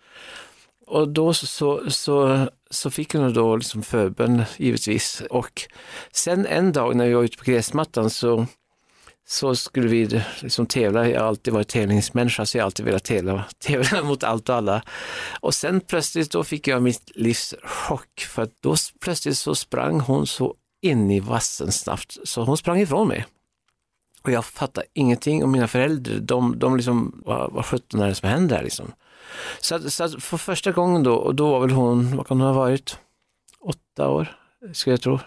Och 0.91 1.09
då 1.09 1.35
så, 1.35 1.91
så, 1.91 2.49
så 2.71 2.91
fick 2.91 3.15
hon 3.15 3.35
då 3.35 3.57
liksom 3.57 3.83
förbön 3.83 4.43
givetvis. 4.57 5.23
Och 5.31 5.63
sen 6.13 6.47
en 6.47 6.73
dag 6.73 6.97
när 6.97 7.07
vi 7.07 7.15
var 7.15 7.23
ute 7.23 7.37
på 7.37 7.45
gräsmattan 7.45 8.11
så 8.11 8.47
så 9.29 9.55
skulle 9.57 9.89
vi 9.89 10.23
liksom 10.41 10.67
tävla. 10.67 11.09
Jag 11.09 11.21
har 11.21 11.29
alltid 11.29 11.53
varit 11.53 11.69
tävlingsmänniska 11.69 12.47
så 12.47 12.59
jag 12.59 12.63
har 12.63 12.67
alltid 12.67 12.87
velat 12.87 13.05
tävla, 13.05 13.45
tävla 13.59 14.03
mot 14.03 14.25
allt 14.25 14.49
och 14.49 14.55
alla. 14.55 14.83
Och 15.41 15.55
sen 15.55 15.81
plötsligt 15.81 16.31
då 16.31 16.45
fick 16.45 16.69
jag 16.69 16.83
mitt 16.83 17.11
livs 17.15 17.55
chock 17.63 18.21
för 18.21 18.43
att 18.43 18.63
då 18.63 18.77
plötsligt 19.01 19.39
så 19.39 19.55
sprang 19.55 20.01
hon 20.01 20.27
så 20.27 20.55
in 20.83 21.11
i 21.11 21.21
vassen 21.21 21.73
snabbt 21.73 22.17
så 22.25 22.45
hon 22.45 22.57
sprang 22.57 22.81
ifrån 22.81 23.09
mig. 23.09 23.27
Och 24.23 24.31
jag 24.31 24.45
fattade 24.45 24.87
ingenting 24.93 25.43
och 25.43 25.49
mina 25.49 25.69
föräldrar, 25.69 26.19
de, 26.19 26.59
de 26.59 26.77
liksom, 26.77 27.23
vad, 27.27 27.53
vad 27.53 27.67
sjutton 27.67 28.01
är 28.01 28.09
det 28.09 28.15
som 28.15 28.29
händer 28.29 28.57
här 28.57 28.63
liksom? 28.63 28.93
Så, 29.61 29.91
så 29.91 30.21
för 30.21 30.37
första 30.37 30.73
gången 30.73 31.03
då, 31.03 31.15
och 31.15 31.35
då 31.35 31.51
var 31.51 31.61
väl 31.61 31.71
hon, 31.71 32.17
vad 32.17 32.27
kan 32.27 32.41
hon 32.41 32.47
ha 32.47 32.55
varit, 32.55 32.99
åtta 33.61 34.09
år, 34.09 34.37
skulle 34.73 34.93
jag 34.93 35.01
tro. 35.01 35.19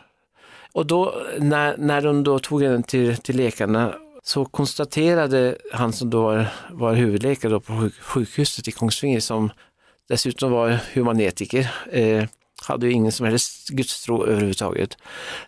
Och 0.71 0.85
då 0.85 1.15
när, 1.39 1.77
när 1.77 2.01
de 2.01 2.23
då 2.23 2.39
tog 2.39 2.63
henne 2.63 2.83
till, 2.83 3.17
till 3.17 3.37
läkarna 3.37 3.95
så 4.23 4.45
konstaterade 4.45 5.57
han 5.71 5.93
som 5.93 6.09
då 6.09 6.21
var, 6.21 6.47
var 6.71 6.93
huvudläkare 6.93 7.51
då 7.51 7.59
på 7.59 7.89
sjukhuset 7.99 8.67
i 8.67 8.71
Kongsvinger 8.71 9.19
som 9.19 9.51
dessutom 10.09 10.51
var 10.51 10.79
humanetiker, 10.93 11.71
eh, 11.91 12.25
hade 12.67 12.85
ju 12.85 12.91
ingen 12.91 13.11
som 13.11 13.25
helst 13.25 13.69
gudstro 13.69 14.25
överhuvudtaget. 14.25 14.97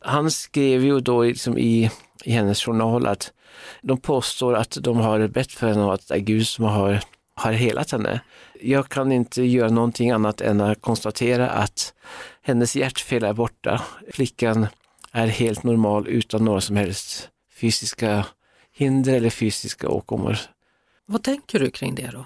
Han 0.02 0.32
skrev 0.32 0.84
ju 0.84 1.00
då 1.00 1.24
liksom 1.24 1.58
i, 1.58 1.92
i 2.24 2.32
hennes 2.32 2.64
journal 2.64 3.08
att 3.08 3.32
de 3.82 3.98
påstår 3.98 4.56
att 4.56 4.78
de 4.82 4.98
har 4.98 5.28
bett 5.28 5.52
för 5.52 5.68
henne 5.68 5.84
och 5.84 5.94
att 5.94 6.08
det 6.08 6.16
är 6.16 6.20
Gud 6.20 6.48
som 6.48 6.66
har, 6.66 7.00
har 7.36 7.52
helat 7.52 7.92
henne. 7.92 8.22
Jag 8.62 8.90
kan 8.90 9.12
inte 9.12 9.44
göra 9.44 9.70
någonting 9.70 10.12
annat 10.12 10.42
än 10.42 10.62
att 10.62 10.82
konstatera 10.82 11.50
att 11.50 11.94
hennes 12.42 12.76
hjärtfel 12.76 13.24
är 13.24 13.34
borta. 13.34 13.82
Flickan 14.12 14.68
är 15.12 15.28
helt 15.28 15.64
normal 15.64 16.08
utan 16.08 16.46
några 16.46 16.62
som 16.62 16.76
helst 16.76 17.30
fysiska 17.56 18.26
hinder 18.74 19.14
eller 19.14 19.30
fysiska 19.30 19.90
åkommor. 19.90 20.38
Vad 21.06 21.24
tänker 21.24 21.60
du 21.60 21.72
kring 21.72 21.96
det 21.96 22.10
då? 22.14 22.26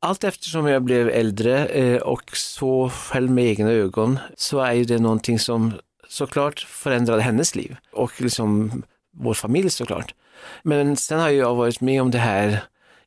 Allt 0.00 0.24
eftersom 0.24 0.66
jag 0.66 0.82
blev 0.82 1.08
äldre 1.08 1.66
eh, 1.66 2.02
och 2.02 2.36
så 2.36 2.90
själv 2.90 3.30
med 3.30 3.44
egna 3.44 3.70
ögon 3.70 4.18
så 4.36 4.60
är 4.60 4.72
ju 4.72 4.84
det 4.84 4.98
någonting 4.98 5.38
som 5.38 5.72
såklart 6.08 6.60
förändrade 6.60 7.22
hennes 7.22 7.54
liv 7.54 7.76
och 7.92 8.20
liksom 8.20 8.82
vår 9.12 9.34
familj 9.34 9.70
såklart. 9.70 10.14
Men 10.62 10.96
sen 10.96 11.20
har 11.20 11.30
jag 11.30 11.54
varit 11.54 11.80
med 11.80 12.02
om 12.02 12.10
det 12.10 12.18
här 12.18 12.64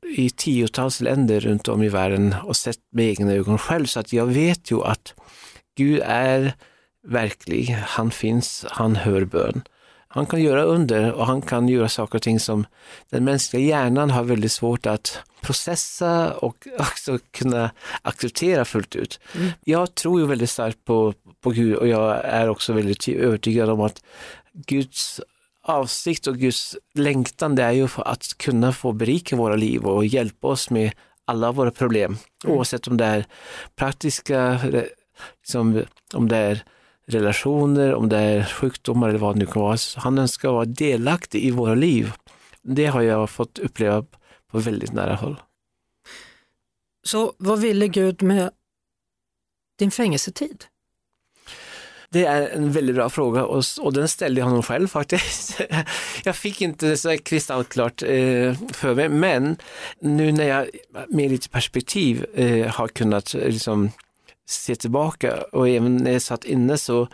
i 0.07 0.29
tiotals 0.29 1.01
länder 1.01 1.39
runt 1.39 1.67
om 1.67 1.83
i 1.83 1.89
världen 1.89 2.35
och 2.43 2.55
sett 2.55 2.79
med 2.91 3.05
egna 3.05 3.31
ögon 3.33 3.57
själv 3.57 3.85
så 3.85 3.99
att 3.99 4.13
jag 4.13 4.25
vet 4.25 4.71
ju 4.71 4.83
att 4.83 5.13
Gud 5.77 6.01
är 6.05 6.53
verklig, 7.07 7.65
han 7.69 8.11
finns, 8.11 8.65
han 8.69 8.95
hör 8.95 9.25
bön. 9.25 9.61
Han 10.07 10.25
kan 10.25 10.41
göra 10.41 10.63
under 10.63 11.11
och 11.11 11.27
han 11.27 11.41
kan 11.41 11.67
göra 11.67 11.89
saker 11.89 12.15
och 12.15 12.21
ting 12.21 12.39
som 12.39 12.65
den 13.09 13.23
mänskliga 13.23 13.67
hjärnan 13.67 14.09
har 14.09 14.23
väldigt 14.23 14.51
svårt 14.51 14.85
att 14.85 15.19
processa 15.41 16.33
och 16.33 16.67
också 16.79 17.19
kunna 17.31 17.71
acceptera 18.01 18.65
fullt 18.65 18.95
ut. 18.95 19.19
Mm. 19.35 19.51
Jag 19.63 19.95
tror 19.95 20.19
ju 20.19 20.27
väldigt 20.27 20.49
starkt 20.49 20.85
på, 20.85 21.13
på 21.41 21.49
Gud 21.49 21.75
och 21.75 21.87
jag 21.87 22.25
är 22.25 22.49
också 22.49 22.73
väldigt 22.73 23.07
övertygad 23.07 23.69
om 23.69 23.81
att 23.81 24.03
Guds 24.53 25.21
avsikt 25.71 26.27
och 26.27 26.37
Guds 26.37 26.77
längtan 26.93 27.55
det 27.55 27.63
är 27.63 27.71
ju 27.71 27.87
för 27.87 28.07
att 28.07 28.37
kunna 28.37 28.73
få 28.73 28.91
berika 28.91 29.35
våra 29.35 29.55
liv 29.55 29.85
och 29.85 30.05
hjälpa 30.05 30.47
oss 30.47 30.69
med 30.69 30.91
alla 31.25 31.51
våra 31.51 31.71
problem, 31.71 32.17
mm. 32.43 32.57
oavsett 32.57 32.87
om 32.87 32.97
det 32.97 33.05
är 33.05 33.25
praktiska, 33.75 34.59
liksom, 35.41 35.83
om 36.13 36.27
det 36.27 36.37
är 36.37 36.63
relationer, 37.07 37.93
om 37.93 38.09
det 38.09 38.17
är 38.17 38.43
sjukdomar 38.43 39.09
eller 39.09 39.19
vad 39.19 39.35
det 39.35 39.39
nu 39.39 39.45
kan 39.45 39.61
vara. 39.61 39.77
Han 39.95 40.17
önskar 40.17 40.51
vara 40.51 40.65
delaktig 40.65 41.43
i 41.43 41.51
våra 41.51 41.75
liv. 41.75 42.13
Det 42.61 42.85
har 42.85 43.01
jag 43.01 43.29
fått 43.29 43.59
uppleva 43.59 44.05
på 44.47 44.59
väldigt 44.59 44.93
nära 44.93 45.15
håll. 45.15 45.41
Så 47.03 47.33
vad 47.37 47.59
ville 47.59 47.87
Gud 47.87 48.21
med 48.21 48.51
din 49.79 49.91
fängelsetid? 49.91 50.65
Det 52.13 52.25
är 52.25 52.49
en 52.49 52.71
väldigt 52.71 52.95
bra 52.95 53.09
fråga 53.09 53.45
och, 53.45 53.63
och 53.81 53.93
den 53.93 54.07
ställde 54.07 54.41
jag 54.41 54.45
honom 54.45 54.63
själv 54.63 54.87
faktiskt. 54.87 55.61
jag 56.23 56.35
fick 56.35 56.61
inte 56.61 56.97
så 56.97 57.17
kristallklart 57.17 58.03
eh, 58.03 58.53
för 58.73 58.95
mig, 58.95 59.09
men 59.09 59.57
nu 59.99 60.31
när 60.31 60.47
jag 60.47 60.69
med 61.09 61.31
lite 61.31 61.49
perspektiv 61.49 62.25
eh, 62.33 62.67
har 62.67 62.87
kunnat 62.87 63.35
eh, 63.35 63.45
liksom, 63.45 63.91
se 64.47 64.75
tillbaka 64.75 65.41
och 65.51 65.69
även 65.69 65.97
när 65.97 66.11
jag 66.11 66.21
satt 66.21 66.45
inne 66.45 66.77
så 66.77 67.07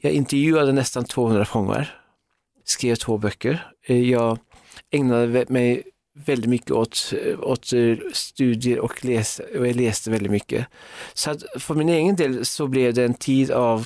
jag 0.00 0.12
intervjuade 0.12 0.72
nästan 0.72 1.04
200 1.04 1.44
fångar, 1.44 2.00
skrev 2.64 2.94
två 2.94 3.18
böcker. 3.18 3.66
Eh, 3.86 4.10
jag 4.10 4.38
ägnade 4.90 5.44
mig 5.48 5.82
väldigt 6.14 6.50
mycket 6.50 6.70
åt, 6.70 7.12
eh, 7.24 7.40
åt 7.40 7.72
eh, 7.72 7.96
studier 8.12 8.80
och, 8.80 9.04
läs, 9.04 9.40
och 9.58 9.66
jag 9.66 9.76
läste 9.76 10.10
väldigt 10.10 10.32
mycket. 10.32 10.66
Så 11.14 11.30
att 11.30 11.42
för 11.58 11.74
min 11.74 11.88
egen 11.88 12.16
del 12.16 12.44
så 12.44 12.66
blev 12.66 12.94
det 12.94 13.04
en 13.04 13.14
tid 13.14 13.50
av 13.50 13.84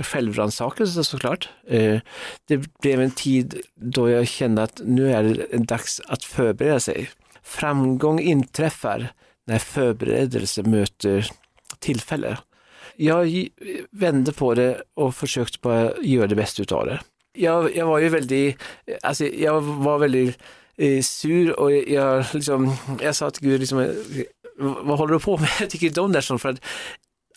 självrannsakelse 0.00 1.04
såklart. 1.04 1.48
Eh, 1.68 2.00
det 2.48 2.80
blev 2.80 3.02
en 3.02 3.10
tid 3.10 3.60
då 3.74 4.10
jag 4.10 4.28
kände 4.28 4.62
att 4.62 4.80
nu 4.84 5.12
är 5.12 5.22
det 5.22 5.58
dags 5.58 6.00
att 6.06 6.24
förbereda 6.24 6.80
sig. 6.80 7.10
Framgång 7.42 8.20
inträffar 8.20 9.12
när 9.46 9.58
förberedelse 9.58 10.62
möter 10.62 11.30
tillfälle. 11.78 12.38
Jag 12.96 13.48
vände 13.90 14.32
på 14.32 14.54
det 14.54 14.82
och 14.94 15.14
försökte 15.14 15.58
bara 15.62 15.92
göra 16.02 16.26
det 16.26 16.34
bästa 16.34 16.62
utav 16.62 16.86
det. 16.86 17.00
Jag, 17.34 17.76
jag 17.76 17.86
var 17.86 17.98
ju 17.98 18.08
väldigt, 18.08 18.62
alltså 19.02 19.24
jag 19.24 19.60
var 19.60 19.98
väldigt 19.98 20.38
eh, 20.76 21.02
sur 21.02 21.60
och 21.60 21.72
jag, 21.72 22.24
liksom, 22.32 22.76
jag 23.00 23.16
sa 23.16 23.30
till 23.30 23.48
Gud, 23.48 23.60
liksom, 23.60 23.78
eh, 23.78 23.88
vad 24.58 24.98
håller 24.98 25.14
du 25.14 25.20
på 25.20 25.38
med? 25.38 25.48
Jag 25.60 25.70
tycker 25.70 25.86
inte 25.86 26.00
om 26.00 26.12
det 26.12 26.20
här 26.30 26.38
för 26.38 26.48
att 26.48 26.60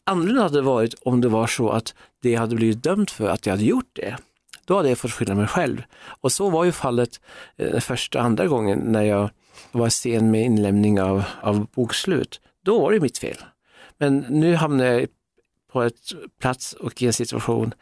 annorlunda 0.10 0.42
hade 0.42 0.58
det 0.58 0.62
varit 0.62 0.94
om 1.02 1.22
det 1.22 1.30
var 1.30 1.48
så 1.48 1.70
att 1.70 1.94
det 2.22 2.36
hade 2.36 2.56
blivit 2.56 2.84
dömt 2.84 3.12
för 3.12 3.30
att 3.30 3.46
jag 3.46 3.54
hade 3.54 3.64
gjort 3.64 3.90
det. 3.94 4.18
Då 4.66 4.78
hade 4.78 4.90
jag 4.90 4.98
fått 4.98 5.12
skylla 5.12 5.36
mig 5.36 5.48
själv. 5.48 5.84
Och 6.22 6.32
så 6.32 6.50
var 6.50 6.64
ju 6.64 6.72
fallet 6.72 7.22
eh, 7.58 7.80
första 7.80 8.20
andra 8.20 8.48
gången 8.48 8.80
när 8.80 9.04
jag 9.04 9.30
var 9.72 9.90
sen 9.90 10.32
med 10.32 10.46
inlämning 10.46 11.02
av, 11.02 11.24
av 11.42 11.68
bokslut. 11.76 12.42
Då 12.66 12.82
var 12.82 12.92
det 12.92 13.00
mitt 13.00 13.18
fel. 13.18 13.38
Men 13.98 14.26
nu 14.30 14.56
hamnade 14.56 14.94
jag 15.00 15.08
på 15.72 15.82
ett 15.84 16.14
plats 16.40 16.74
och 16.74 17.02
i 17.02 17.06
en 17.06 17.14
situation 17.14 17.74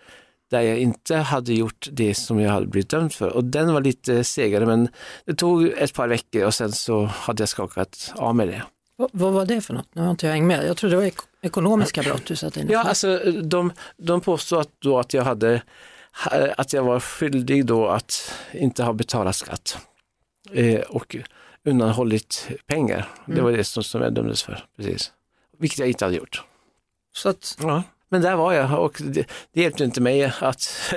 där 0.50 0.62
jag 0.62 0.80
inte 0.80 1.16
hade 1.16 1.54
gjort 1.54 1.88
det 1.92 2.14
som 2.14 2.40
jag 2.40 2.52
hade 2.52 2.68
blivit 2.68 2.90
dömd 2.90 3.14
för. 3.14 3.30
Och 3.36 3.44
den 3.44 3.74
var 3.74 3.82
lite 3.82 4.24
segare 4.24 4.66
men 4.66 4.90
det 5.26 5.36
tog 5.36 5.68
ett 5.68 5.94
par 5.94 6.08
veckor 6.08 6.46
och 6.46 6.54
sen 6.54 6.72
så 6.72 7.06
hade 7.06 7.42
jag 7.42 7.50
skakat 7.50 8.14
av 8.16 8.36
mig 8.36 8.48
det. 8.48 8.64
V 8.98 9.08
vad 9.12 9.34
var 9.34 9.46
det 9.46 9.62
för 9.62 9.74
något? 9.74 9.88
Nu 9.94 10.02
har 10.02 10.12
inte 10.12 10.26
jag 10.26 10.34
hängt 10.34 10.48
med. 10.48 10.68
Jag 10.68 10.78
trodde 10.78 10.96
det 10.96 11.00
var 11.00 11.06
ek 11.08 11.18
ekonomiska 11.42 12.02
brott 12.04 12.26
du 12.26 12.36
satte 12.36 12.60
in. 12.60 12.68
Ja, 12.70 12.84
alltså 12.84 13.18
de, 13.44 13.74
de 13.98 14.22
påstod 14.22 14.60
att, 14.60 14.70
då 14.80 15.00
att 15.00 15.14
jag 15.14 15.24
hade 15.24 15.62
att 16.58 16.74
jag 16.74 16.84
var 16.84 17.00
skyldig 17.00 17.66
då 17.66 17.88
att 17.88 18.34
inte 18.54 18.84
ha 18.84 18.94
betalat 18.94 19.36
skatt 19.36 19.78
eh, 20.52 20.80
och 20.80 21.16
undanhållit 21.64 22.48
pengar. 22.66 23.10
Mm. 23.26 23.38
Det 23.38 23.44
var 23.44 23.52
det 23.52 23.64
som, 23.64 23.84
som 23.84 24.02
jag 24.02 24.14
dömdes 24.14 24.44
för, 24.44 24.66
precis. 24.78 25.12
Vilket 25.58 25.80
jag 25.80 25.88
inte 25.88 26.06
hade 26.06 26.18
gjort. 26.18 26.44
Så 27.14 27.30
att... 27.30 27.58
ja. 27.62 27.84
Men 28.10 28.22
där 28.22 28.36
var 28.36 28.54
jag 28.54 28.80
och 28.80 28.98
det, 29.04 29.28
det 29.54 29.62
hjälpte 29.62 29.84
inte 29.84 30.02
mig 30.02 30.34
att, 30.40 30.94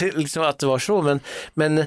liksom 0.00 0.42
att 0.42 0.58
det 0.58 0.66
var 0.66 0.78
så. 0.78 1.02
Men, 1.02 1.20
men 1.54 1.78
eh, 1.78 1.86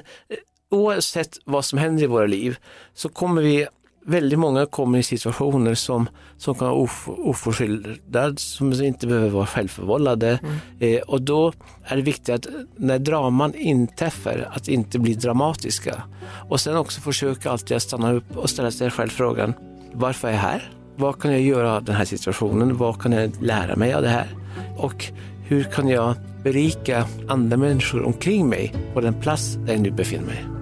oavsett 0.68 1.38
vad 1.44 1.64
som 1.64 1.78
händer 1.78 2.02
i 2.02 2.06
våra 2.06 2.26
liv 2.26 2.58
så 2.94 3.08
kommer 3.08 3.42
vi, 3.42 3.66
väldigt 4.04 4.38
många 4.38 4.66
kommer 4.66 4.98
i 4.98 5.02
situationer 5.02 5.74
som, 5.74 6.08
som 6.36 6.54
kan 6.54 6.68
vara 6.68 6.78
of, 6.78 7.08
oförskyllda, 7.08 8.36
som 8.36 8.72
inte 8.72 9.06
behöver 9.06 9.28
vara 9.28 9.46
självförvållade. 9.46 10.38
Mm. 10.42 10.96
Eh, 10.96 11.00
och 11.00 11.22
då 11.22 11.52
är 11.84 11.96
det 11.96 12.02
viktigt 12.02 12.28
att 12.28 12.46
när 12.76 12.98
draman 12.98 13.54
inträffar, 13.54 14.48
att 14.52 14.68
inte 14.68 14.98
bli 14.98 15.14
dramatiska. 15.14 16.02
Och 16.48 16.60
sen 16.60 16.76
också 16.76 17.00
försöka 17.00 17.50
alltid 17.50 17.76
att 17.76 17.82
stanna 17.82 18.12
upp 18.12 18.36
och 18.36 18.50
ställa 18.50 18.70
sig 18.70 18.90
själv 18.90 19.08
frågan, 19.08 19.54
varför 19.92 20.28
är 20.28 20.32
jag 20.32 20.38
här? 20.38 20.72
Vad 20.96 21.22
kan 21.22 21.32
jag 21.32 21.40
göra 21.40 21.76
av 21.76 21.84
den 21.84 21.94
här 21.94 22.04
situationen? 22.04 22.76
Vad 22.76 23.02
kan 23.02 23.12
jag 23.12 23.42
lära 23.42 23.76
mig 23.76 23.94
av 23.94 24.02
det 24.02 24.08
här? 24.08 24.36
Och 24.76 25.04
hur 25.44 25.64
kan 25.64 25.88
jag 25.88 26.14
berika 26.42 27.06
andra 27.28 27.56
människor 27.56 28.02
omkring 28.02 28.48
mig 28.48 28.74
på 28.94 29.00
den 29.00 29.14
plats 29.14 29.54
där 29.54 29.72
jag 29.72 29.82
nu 29.82 29.90
befinner 29.90 30.26
mig? 30.26 30.61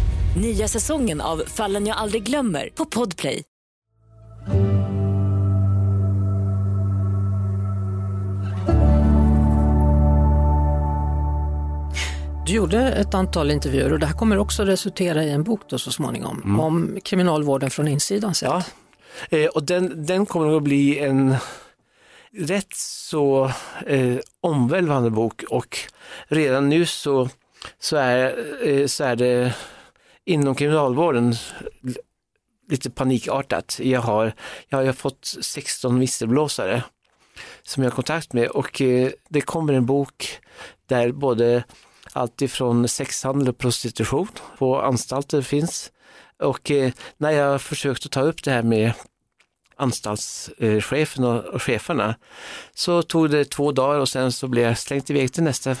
Nya 0.35 0.67
säsongen 0.67 1.21
av 1.21 1.43
Fallen 1.47 1.87
jag 1.87 1.97
aldrig 1.97 2.23
glömmer 2.23 2.69
på 2.75 2.85
Podplay. 2.85 3.43
Du 12.45 12.53
gjorde 12.53 12.91
ett 12.91 13.13
antal 13.13 13.51
intervjuer 13.51 13.93
och 13.93 13.99
det 13.99 14.05
här 14.05 14.13
kommer 14.13 14.37
också 14.37 14.63
resultera 14.63 15.23
i 15.23 15.31
en 15.31 15.43
bok 15.43 15.61
då 15.69 15.77
så 15.77 15.91
småningom 15.91 16.41
mm. 16.45 16.59
om 16.59 16.99
kriminalvården 17.03 17.69
från 17.69 17.87
insidan 17.87 18.35
sett. 18.35 18.49
Ja, 18.49 18.63
eh, 19.37 19.45
och 19.45 19.63
den, 19.63 20.05
den 20.05 20.25
kommer 20.25 20.57
att 20.57 20.63
bli 20.63 20.99
en 20.99 21.35
rätt 22.37 22.73
så 22.75 23.51
eh, 23.85 24.17
omvälvande 24.41 25.09
bok 25.09 25.43
och 25.49 25.77
redan 26.27 26.69
nu 26.69 26.85
så, 26.85 27.29
så, 27.79 27.97
är, 27.97 28.35
eh, 28.67 28.87
så 28.87 29.03
är 29.03 29.15
det 29.15 29.53
inom 30.25 30.55
kriminalvården 30.55 31.35
lite 32.69 32.89
panikartat. 32.89 33.79
Jag 33.83 34.01
har, 34.01 34.33
jag 34.69 34.85
har 34.85 34.93
fått 34.93 35.35
16 35.41 35.99
visselblåsare 35.99 36.83
som 37.63 37.83
jag 37.83 37.91
har 37.91 37.95
kontakt 37.95 38.33
med 38.33 38.47
och 38.47 38.81
eh, 38.81 39.11
det 39.29 39.41
kommer 39.41 39.73
en 39.73 39.85
bok 39.85 40.39
där 40.85 41.11
både 41.11 41.63
alltifrån 42.13 42.87
sexhandel 42.87 43.49
och 43.49 43.57
prostitution 43.57 44.27
på 44.57 44.81
anstalter 44.81 45.41
finns. 45.41 45.91
Och 46.39 46.71
eh, 46.71 46.91
när 47.17 47.31
jag 47.31 47.61
försökte 47.61 48.09
ta 48.09 48.21
upp 48.21 48.43
det 48.43 48.51
här 48.51 48.63
med 48.63 48.93
anstaltschefen 49.75 51.23
och 51.23 51.61
cheferna 51.61 52.15
så 52.73 53.01
tog 53.01 53.29
det 53.29 53.45
två 53.45 53.71
dagar 53.71 53.99
och 53.99 54.09
sen 54.09 54.31
så 54.31 54.47
blev 54.47 54.67
jag 54.67 54.77
slängt 54.77 55.09
iväg 55.09 55.33
till 55.33 55.43
nästa 55.43 55.75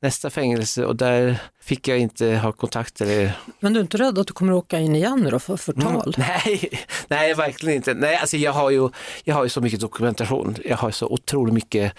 nästa 0.00 0.30
fängelse 0.30 0.84
och 0.84 0.96
där 0.96 1.38
fick 1.60 1.88
jag 1.88 1.98
inte 1.98 2.36
ha 2.36 2.52
kontakt. 2.52 3.00
Eller... 3.00 3.32
Men 3.60 3.72
du 3.72 3.80
är 3.80 3.82
inte 3.82 3.96
rädd 3.96 4.18
att 4.18 4.26
du 4.26 4.32
kommer 4.32 4.52
åka 4.52 4.78
in 4.78 4.96
igen 4.96 5.28
då 5.30 5.38
för 5.38 5.56
förtal? 5.56 6.14
Mm, 6.16 6.28
nej, 6.28 6.70
nej, 7.08 7.34
verkligen 7.34 7.76
inte. 7.76 7.94
Nej, 7.94 8.16
alltså 8.16 8.36
jag, 8.36 8.52
har 8.52 8.70
ju, 8.70 8.88
jag 9.24 9.34
har 9.34 9.44
ju 9.44 9.48
så 9.48 9.60
mycket 9.60 9.80
dokumentation. 9.80 10.56
Jag 10.64 10.76
har 10.76 10.90
så 10.90 11.06
otroligt 11.06 11.54
mycket 11.54 11.92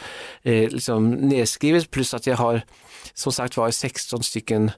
eh, 0.43 0.69
liksom 0.69 1.11
nedskrivet 1.11 1.91
plus 1.91 2.13
att 2.13 2.27
jag 2.27 2.37
har 2.37 2.61
som 3.13 3.31
sagt 3.31 3.57
var 3.57 3.71
16 3.71 4.23
stycken 4.23 4.71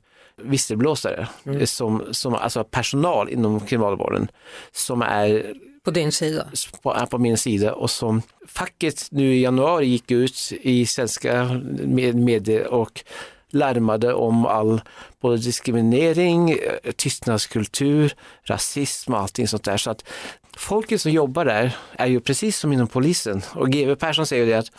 visselblåsare, 0.43 1.27
mm. 1.45 1.67
som, 1.67 2.03
som, 2.11 2.35
alltså 2.35 2.63
personal 2.63 3.29
inom 3.29 3.59
kriminalvården 3.59 4.31
som 4.71 5.01
är 5.01 5.53
på 5.83 5.91
din 5.91 6.11
sida? 6.11 6.47
På, 6.81 7.05
på, 7.09 7.17
min 7.17 7.37
sida 7.37 7.73
och 7.73 7.89
som 7.89 8.21
facket 8.47 9.07
nu 9.11 9.35
i 9.35 9.41
januari 9.41 9.85
gick 9.85 10.11
ut 10.11 10.53
i 10.61 10.85
svenska 10.85 11.61
medier 12.13 12.67
och 12.67 13.03
larmade 13.51 14.13
om 14.13 14.45
all 14.45 14.81
både 15.21 15.37
diskriminering, 15.37 16.51
eh, 16.51 16.91
tystnadskultur, 16.95 18.13
rasism 18.43 19.13
och 19.13 19.19
allting 19.19 19.47
sånt 19.47 19.63
där. 19.63 19.77
Så 19.77 19.91
att 19.91 20.03
folket 20.57 21.01
som 21.01 21.11
jobbar 21.11 21.45
där 21.45 21.77
är 21.91 22.07
ju 22.07 22.19
precis 22.19 22.57
som 22.57 22.73
inom 22.73 22.87
polisen 22.87 23.41
och 23.55 23.69
GW 23.69 23.95
Persson 23.95 24.25
säger 24.25 24.45
det 24.45 24.53
att 24.53 24.71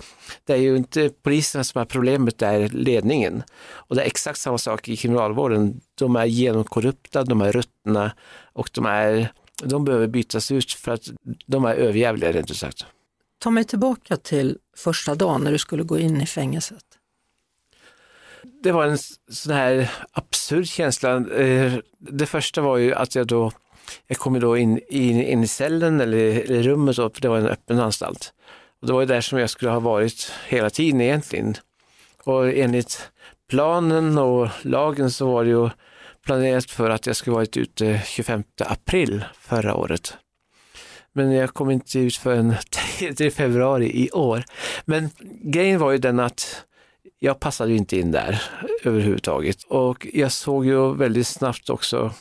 det 0.44 0.52
är 0.52 0.58
ju 0.58 0.76
inte 0.76 1.10
polisen 1.22 1.64
som 1.64 1.80
är 1.80 1.84
problemet, 1.84 2.38
det 2.38 2.46
är 2.46 2.68
ledningen. 2.68 3.42
Och 3.70 3.96
det 3.96 4.02
är 4.02 4.06
exakt 4.06 4.38
samma 4.38 4.58
sak 4.58 4.88
i 4.88 4.96
kriminalvården. 4.96 5.80
De 5.94 6.16
är 6.16 6.24
genomkorrupta, 6.24 7.24
de 7.24 7.40
är 7.40 7.52
ruttna 7.52 8.12
och 8.52 8.70
de 8.72 8.86
är 8.86 9.32
de 9.64 9.84
behöver 9.84 10.06
bytas 10.06 10.50
ut 10.50 10.72
för 10.72 10.92
att 10.92 11.10
de 11.46 11.64
är 11.64 11.74
överjävliga 11.74 12.32
rent 12.32 12.50
ut 12.50 12.56
sagt. 12.56 12.86
Ta 13.38 13.50
mig 13.50 13.64
tillbaka 13.64 14.16
till 14.16 14.58
första 14.76 15.14
dagen 15.14 15.44
när 15.44 15.52
du 15.52 15.58
skulle 15.58 15.82
gå 15.82 15.98
in 15.98 16.20
i 16.20 16.26
fängelset. 16.26 16.84
Det 18.62 18.72
var 18.72 18.86
en 18.86 18.98
sån 19.30 19.52
här 19.52 19.90
absurd 20.12 20.66
känsla. 20.66 21.16
Eh, 21.16 21.74
det 21.98 22.26
första 22.26 22.60
var 22.60 22.76
ju 22.76 22.94
att 22.94 23.14
jag 23.14 23.26
då, 23.26 23.52
jag 24.06 24.18
kom 24.18 24.40
då 24.40 24.56
in, 24.56 24.80
in, 24.88 25.22
in 25.22 25.42
i 25.42 25.46
cellen 25.46 26.00
eller 26.00 26.18
i 26.50 26.62
rummet, 26.62 26.98
och 26.98 27.18
det 27.20 27.28
var 27.28 27.38
en 27.38 27.46
öppen 27.46 27.78
anstalt. 27.80 28.32
Och 28.80 28.86
det 28.86 28.92
var 28.92 29.00
ju 29.00 29.06
där 29.06 29.20
som 29.20 29.38
jag 29.38 29.50
skulle 29.50 29.70
ha 29.70 29.80
varit 29.80 30.32
hela 30.48 30.70
tiden 30.70 31.00
egentligen. 31.00 31.54
Och 32.24 32.48
enligt 32.48 33.10
planen 33.48 34.18
och 34.18 34.48
lagen 34.62 35.10
så 35.10 35.26
var 35.26 35.44
det 35.44 35.50
ju 35.50 35.70
planerat 36.24 36.70
för 36.70 36.90
att 36.90 37.06
jag 37.06 37.16
skulle 37.16 37.34
varit 37.34 37.56
ute 37.56 38.02
25 38.06 38.42
april 38.64 39.24
förra 39.40 39.74
året. 39.74 40.16
Men 41.12 41.32
jag 41.32 41.54
kom 41.54 41.70
inte 41.70 41.98
ut 41.98 42.16
förrän 42.16 42.54
3 43.16 43.30
februari 43.30 44.04
i 44.04 44.10
år. 44.10 44.44
Men 44.84 45.10
grejen 45.42 45.80
var 45.80 45.92
ju 45.92 45.98
den 45.98 46.20
att 46.20 46.64
jag 47.18 47.40
passade 47.40 47.74
inte 47.74 47.98
in 47.98 48.10
där 48.10 48.42
överhuvudtaget 48.84 49.62
och 49.62 50.06
jag 50.12 50.32
såg 50.32 50.66
ju 50.66 50.94
väldigt 50.94 51.26
snabbt 51.26 51.70
också 51.70 52.12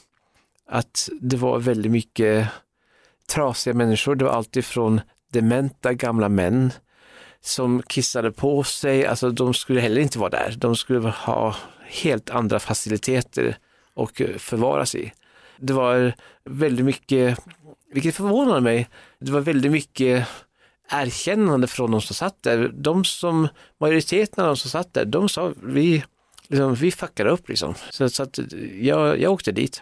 att 0.69 1.09
det 1.21 1.37
var 1.37 1.59
väldigt 1.59 1.91
mycket 1.91 2.47
trasiga 3.29 3.73
människor. 3.73 4.15
Det 4.15 4.25
var 4.25 4.31
alltifrån 4.31 5.01
dementa 5.31 5.93
gamla 5.93 6.29
män 6.29 6.73
som 7.41 7.81
kissade 7.81 8.31
på 8.31 8.63
sig, 8.63 9.05
alltså 9.05 9.29
de 9.29 9.53
skulle 9.53 9.81
heller 9.81 10.01
inte 10.01 10.19
vara 10.19 10.29
där. 10.29 10.55
De 10.57 10.75
skulle 10.75 11.09
ha 11.09 11.55
helt 11.87 12.29
andra 12.29 12.59
faciliteter 12.59 13.57
och 13.93 14.21
eh, 14.21 14.37
förvaras 14.37 14.95
i. 14.95 15.13
Det 15.57 15.73
var 15.73 16.13
väldigt 16.43 16.85
mycket, 16.85 17.39
vilket 17.93 18.15
förvånade 18.15 18.61
mig, 18.61 18.89
det 19.19 19.31
var 19.31 19.41
väldigt 19.41 19.71
mycket 19.71 20.27
erkännande 20.89 21.67
från 21.67 21.91
de 21.91 22.01
som 22.01 22.15
satt 22.15 22.43
där. 22.43 22.71
De 22.73 23.05
som, 23.05 23.47
majoriteten 23.79 24.43
av 24.43 24.47
de 24.47 24.57
som 24.57 24.69
satt 24.71 24.93
där, 24.93 25.05
de 25.05 25.29
sa 25.29 25.53
vi, 25.63 26.03
liksom, 26.47 26.75
vi 26.75 26.91
fuckade 26.91 27.29
upp 27.29 27.49
liksom. 27.49 27.75
Så, 27.89 28.09
så 28.09 28.23
att 28.23 28.39
jag, 28.79 29.19
jag 29.19 29.31
åkte 29.31 29.51
dit. 29.51 29.81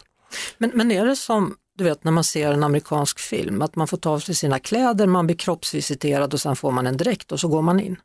Men, 0.58 0.72
men 0.74 0.91
är 0.91 1.06
det 1.06 1.15
som 1.15 1.56
du 1.80 1.84
vet 1.84 2.04
när 2.04 2.12
man 2.12 2.24
ser 2.24 2.52
en 2.54 2.63
amerikansk 2.63 3.19
film, 3.19 3.62
att 3.62 3.76
man 3.76 3.88
får 3.88 3.98
ta 3.98 4.10
av 4.10 4.19
sig 4.19 4.36
sina 4.36 4.60
kläder, 4.60 5.08
man 5.08 5.28
blir 5.28 5.38
kroppsvisiterad 5.38 6.34
och 6.34 6.41
sen 6.41 6.56
får 6.56 6.72
man 6.72 6.88
en 6.88 6.98
dräkt 6.98 7.32
och 7.32 7.39
så 7.39 7.48
går 7.48 7.62
man 7.62 7.80
in? 7.80 7.98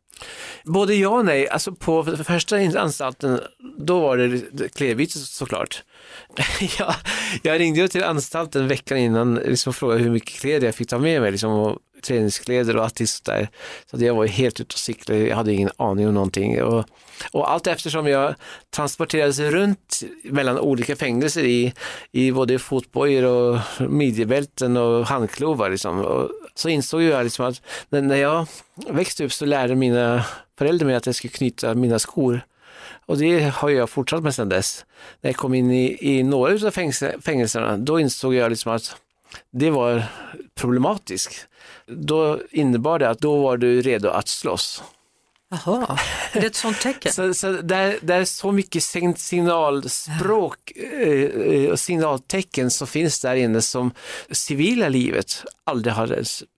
Både 0.64 0.94
ja 0.94 1.08
och 1.08 1.24
nej. 1.24 1.48
Alltså 1.48 1.72
på 1.72 2.16
första 2.24 2.56
anstalten, 2.56 3.40
då 3.78 4.00
var 4.00 4.16
det 4.16 4.68
klädbyte 4.68 5.18
såklart. 5.18 5.82
jag, 6.78 6.94
jag 7.42 7.60
ringde 7.60 7.88
till 7.88 8.04
anstalten 8.04 8.68
veckan 8.68 8.98
innan 8.98 9.34
liksom, 9.34 9.70
och 9.70 9.76
frågade 9.76 10.02
hur 10.02 10.10
mycket 10.10 10.40
kläder 10.40 10.66
jag 10.66 10.74
fick 10.74 10.88
ta 10.88 10.98
med 10.98 11.22
mig. 11.22 11.30
Liksom, 11.30 11.50
och 11.50 11.78
träningskläder 12.04 12.76
och 12.76 12.84
allt 12.84 12.98
sånt 12.98 13.24
där. 13.24 13.48
Så 13.90 14.04
jag 14.04 14.14
var 14.14 14.26
helt 14.26 14.60
ute 14.60 14.74
och 14.74 14.78
cyklade, 14.78 15.20
jag 15.26 15.36
hade 15.36 15.52
ingen 15.52 15.70
aning 15.76 16.08
om 16.08 16.14
någonting. 16.14 16.62
Och, 16.62 16.84
och 17.32 17.52
allt 17.52 17.66
eftersom 17.66 18.06
jag 18.06 18.34
transporterades 18.70 19.38
runt 19.38 20.02
mellan 20.24 20.58
olika 20.58 20.96
fängelser 20.96 21.44
i, 21.44 21.72
i 22.12 22.32
både 22.32 22.58
fotbojor 22.58 23.24
och 23.24 23.60
midjebälten 23.90 24.76
och 24.76 25.06
handklovar 25.06 25.70
liksom. 25.70 26.00
och 26.00 26.30
så 26.54 26.68
insåg 26.68 27.02
jag 27.02 27.24
liksom 27.24 27.46
att 27.46 27.62
när 27.88 28.16
jag 28.16 28.46
växte 28.88 29.24
upp 29.24 29.32
så 29.32 29.46
lärde 29.46 29.74
mina 29.74 30.24
föräldrar 30.58 30.86
mig 30.86 30.96
att 30.96 31.06
jag 31.06 31.14
skulle 31.14 31.32
knyta 31.32 31.74
mina 31.74 31.98
skor. 31.98 32.40
Och 33.06 33.18
det 33.18 33.40
har 33.40 33.70
jag 33.70 33.90
fortsatt 33.90 34.22
med 34.22 34.34
sedan 34.34 34.48
dess. 34.48 34.86
När 35.20 35.30
jag 35.30 35.36
kom 35.36 35.54
in 35.54 35.70
i, 35.70 35.98
i 36.00 36.22
några 36.22 36.66
av 36.66 36.70
fängelserna, 37.20 37.76
då 37.76 38.00
insåg 38.00 38.34
jag 38.34 38.50
liksom 38.50 38.72
att 38.72 38.96
det 39.50 39.70
var 39.70 40.04
problematiskt. 40.54 41.48
Då 41.86 42.40
innebar 42.50 42.98
det 42.98 43.10
att 43.10 43.18
då 43.18 43.42
var 43.42 43.56
du 43.56 43.82
redo 43.82 44.08
att 44.08 44.28
slåss. 44.28 44.82
Jaha, 45.50 45.98
är 46.32 46.40
det 46.40 46.46
ett 46.46 46.54
sånt 46.56 46.80
tecken? 46.80 47.12
så, 47.12 47.34
så 47.34 47.52
där, 47.52 47.98
där 48.02 48.20
är 48.20 48.24
så 48.24 48.52
mycket 48.52 48.82
signalspråk 49.18 50.72
eh, 50.76 51.08
eh, 51.08 51.70
och 51.70 51.80
signaltecken 51.80 52.70
som 52.70 52.86
finns 52.86 53.20
där 53.20 53.34
inne 53.34 53.62
som 53.62 53.90
civila 54.30 54.88
livet 54.88 55.44
aldrig 55.64 55.94
har 55.94 56.06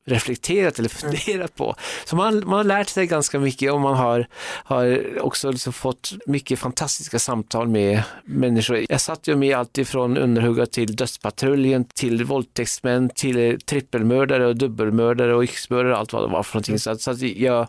reflekterat 0.06 0.78
eller 0.78 1.04
mm. 1.04 1.16
funderat 1.16 1.54
på. 1.54 1.74
Så 2.04 2.16
man, 2.16 2.42
man 2.46 2.56
har 2.56 2.64
lärt 2.64 2.88
sig 2.88 3.06
ganska 3.06 3.38
mycket 3.38 3.72
och 3.72 3.80
man 3.80 3.94
har, 3.94 4.26
har 4.64 5.02
också 5.20 5.50
liksom 5.50 5.72
fått 5.72 6.12
mycket 6.26 6.58
fantastiska 6.58 7.18
samtal 7.18 7.68
med 7.68 8.02
människor. 8.24 8.84
Jag 8.88 9.00
satt 9.00 9.28
ju 9.28 9.36
med 9.36 9.56
allt 9.56 9.78
ifrån 9.78 10.16
underhugga 10.16 10.66
till 10.66 10.96
dödspatrullen, 10.96 11.84
till 11.84 12.24
våldtäktsmän, 12.24 13.08
till 13.08 13.60
trippelmördare 13.60 14.46
och 14.46 14.56
dubbelmördare 14.56 15.34
och 15.34 15.42
yxmördare 15.42 15.92
och 15.92 15.98
allt 15.98 16.12
vad 16.12 16.22
det 16.22 16.32
var 16.32 16.42
för 16.42 16.54
någonting. 16.54 16.72
Mm. 16.72 16.78
Så, 16.78 16.96
så 16.98 17.10
att 17.10 17.22
jag, 17.22 17.66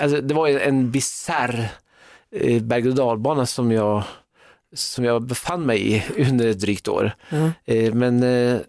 alltså 0.00 0.20
det 0.20 0.34
var 0.34 0.48
en 0.48 0.90
bisarr 0.90 1.68
eh, 2.30 2.62
berg 2.62 2.88
och 2.88 2.94
dalbana 2.94 3.46
som 3.46 3.72
jag, 3.72 4.02
som 4.74 5.04
jag 5.04 5.22
befann 5.22 5.66
mig 5.66 5.92
i 5.92 6.04
under 6.28 6.48
ett 6.48 6.60
drygt 6.60 6.88
år. 6.88 7.12
Mm. 7.30 7.50
Eh, 7.64 7.94
men 7.94 8.22
eh, 8.22 8.60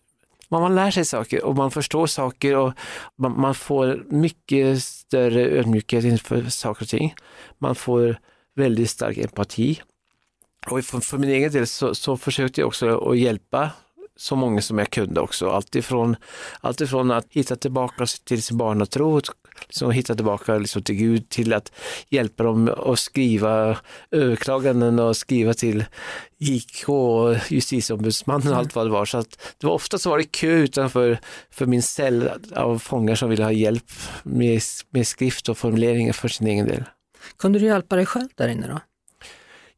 man, 0.52 0.62
man 0.62 0.76
lär 0.76 0.92
sig 0.92 1.06
saker 1.06 1.46
och 1.46 1.56
man 1.56 1.72
förstår 1.72 2.08
saker 2.08 2.56
och 2.56 2.74
man, 3.16 3.40
man 3.42 3.56
får 3.56 4.06
mycket 4.10 4.84
större 4.84 5.42
ödmjukhet 5.42 6.04
inför 6.04 6.44
saker 6.44 6.84
och 6.84 6.90
ting. 6.90 7.16
Man 7.58 7.76
får 7.76 8.20
väldigt 8.56 8.90
stark 8.90 9.18
empati. 9.18 9.82
Och 10.68 10.86
för, 10.86 11.00
för 11.00 11.18
min 11.18 11.30
egen 11.30 11.52
del 11.52 11.68
så, 11.68 11.96
så 11.96 12.18
försökte 12.18 12.62
jag 12.62 12.68
också 12.68 13.12
att 13.12 13.18
hjälpa 13.18 13.70
så 14.20 14.36
många 14.36 14.62
som 14.62 14.78
jag 14.78 14.90
kunde 14.90 15.22
också. 15.22 15.50
Alltifrån, 15.50 16.16
alltifrån 16.62 17.12
att 17.12 17.26
hitta 17.30 17.56
tillbaka 17.56 18.06
till 18.24 18.44
sin 18.44 18.58
barnatro, 18.58 19.22
liksom 19.62 19.92
hitta 19.92 20.16
tillbaka 20.16 20.58
liksom 20.58 20.84
till 20.84 20.96
Gud, 20.96 21.30
till 21.30 21.54
att 21.54 21.72
hjälpa 22.10 22.44
dem 22.44 22.70
att 22.78 23.00
skriva 23.00 23.78
överklaganden 24.12 25.00
och 25.00 25.18
skriva 25.18 25.54
till 25.54 25.86
JK 26.38 26.90
och 26.90 27.36
justitieombudsmannen 27.50 28.54
och 28.54 28.58
allt 28.58 28.76
vad 28.76 28.86
det 28.86 28.92
var. 28.92 29.06
Så 29.06 29.18
att 29.18 29.56
det 29.58 29.68
var 29.68 29.74
ofta 29.74 29.98
så 29.98 30.10
var 30.10 30.18
det 30.18 30.24
kö 30.32 30.52
utanför 30.52 31.20
för 31.52 31.66
min 31.66 31.84
cell 31.84 32.30
av 32.56 32.80
fångar 32.80 33.16
som 33.16 33.30
ville 33.30 33.44
ha 33.44 33.52
hjälp 33.52 33.92
med, 34.24 34.62
med 34.90 35.08
skrift 35.08 35.50
och 35.50 35.58
formuleringar 35.58 36.14
för 36.14 36.28
sin 36.28 36.48
egen 36.48 36.68
del. 36.68 36.84
Kunde 37.38 37.60
du 37.60 37.66
hjälpa 37.66 37.96
dig 37.96 38.06
själv 38.06 38.28
där 38.36 38.48
inne 38.48 38.68
då? 38.68 38.80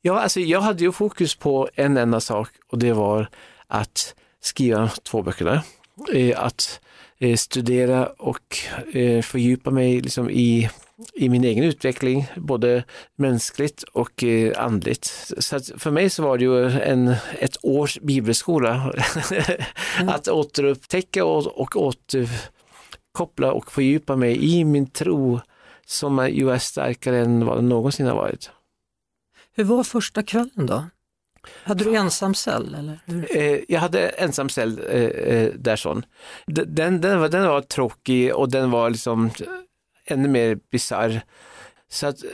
Ja, 0.02 0.20
alltså 0.20 0.40
jag 0.40 0.62
hade 0.62 0.84
ju 0.84 0.92
fokus 0.92 1.36
på 1.36 1.70
en 1.76 1.98
enda 1.98 2.20
sak 2.20 2.50
och 2.72 2.80
det 2.80 2.94
var 2.94 3.30
att 3.68 4.16
skriva 4.42 4.90
två 5.04 5.22
böckerna. 5.22 5.64
Eh, 6.14 6.44
att 6.44 6.82
eh, 7.20 7.36
studera 7.36 8.08
och 8.08 8.58
eh, 8.94 9.22
fördjupa 9.22 9.72
mig 9.72 10.02
liksom 10.02 10.30
i, 10.30 10.70
i 11.14 11.30
min 11.30 11.44
egen 11.44 11.64
utveckling, 11.64 12.28
både 12.36 12.84
mänskligt 13.16 13.84
och 13.84 14.24
andligt. 14.56 15.06
Så 15.38 15.60
för 15.78 15.92
mig 15.92 16.10
så 16.10 16.24
var 16.24 16.38
det 16.38 16.44
ju 16.44 16.72
en, 16.72 17.16
ett 17.40 17.58
års 17.62 18.00
bibelskola. 18.00 18.94
mm. 20.00 20.10
att 20.10 20.28
återupptäcka 20.28 21.26
och, 21.26 21.48
och 21.48 21.76
återkoppla 21.76 23.52
och 23.52 23.72
fördjupa 23.72 24.16
mig 24.16 24.56
i 24.56 24.66
min 24.66 24.88
tro 24.88 25.40
som 25.86 26.30
ju 26.32 26.52
är 26.52 26.58
starkare 26.58 27.20
än 27.20 27.46
vad 27.46 27.58
den 27.58 27.70
någonsin 27.70 28.06
har 28.06 28.16
varit. 28.16 28.52
Hur 29.56 29.64
var 29.64 29.84
första 29.84 30.24
kvällen 30.24 30.66
då? 30.66 30.84
Hade 31.64 31.84
du 31.84 31.96
ensam 31.96 32.36
cell? 32.36 32.76
Eller 32.80 33.00
hur? 33.06 33.38
Eh, 33.38 33.60
jag 33.68 33.80
hade 33.80 34.10
ensam 34.10 34.50
cell 34.50 34.80
eh, 34.90 35.02
eh 35.02 35.50
där 35.56 35.76
sån. 35.76 36.06
Den, 36.46 37.02
den, 37.02 37.20
var, 37.20 37.30
den 37.30 37.48
var 37.48 37.62
tråkig 37.62 38.36
och 38.36 38.52
den 38.52 38.72
var 38.72 38.90
liksom 38.90 39.26
eh, 39.26 39.32
ännu 40.06 40.28
mer 40.28 40.58
bisarr. 40.72 41.22
Så 41.90 42.08
att 42.08 42.24
eh, 42.24 42.30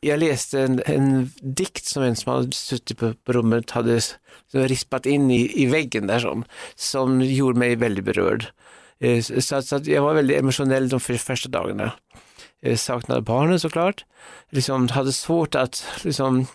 jag 0.00 0.18
läste 0.18 0.60
en, 0.60 0.82
en 0.86 1.30
dikt 1.40 1.84
som 1.84 2.02
en 2.02 2.16
som 2.16 2.32
hade 2.32 2.52
suttit 2.52 2.98
på, 2.98 3.14
på 3.14 3.32
rummet 3.32 3.70
hade 3.70 4.00
rispat 4.52 5.06
in 5.06 5.30
i, 5.30 5.62
i 5.62 5.66
väggen 5.66 6.06
där 6.06 6.18
som, 6.18 6.44
som 6.74 7.20
gjorde 7.20 7.58
mig 7.58 7.76
väldigt 7.76 8.04
berörd. 8.04 8.46
Så, 9.40 9.62
så 9.62 9.76
att 9.76 9.86
jag 9.86 10.02
var 10.02 10.14
väldigt 10.14 10.38
emotionell 10.38 10.88
de 10.88 11.00
första 11.00 11.48
dagarna. 11.48 11.92
Jag 12.60 12.78
saknade 12.78 13.20
barnen 13.20 13.60
såklart. 13.60 14.04
Liksom 14.50 14.88
hade 14.88 15.12
svårt 15.12 15.54
att 15.54 15.84
liksom, 16.02 16.46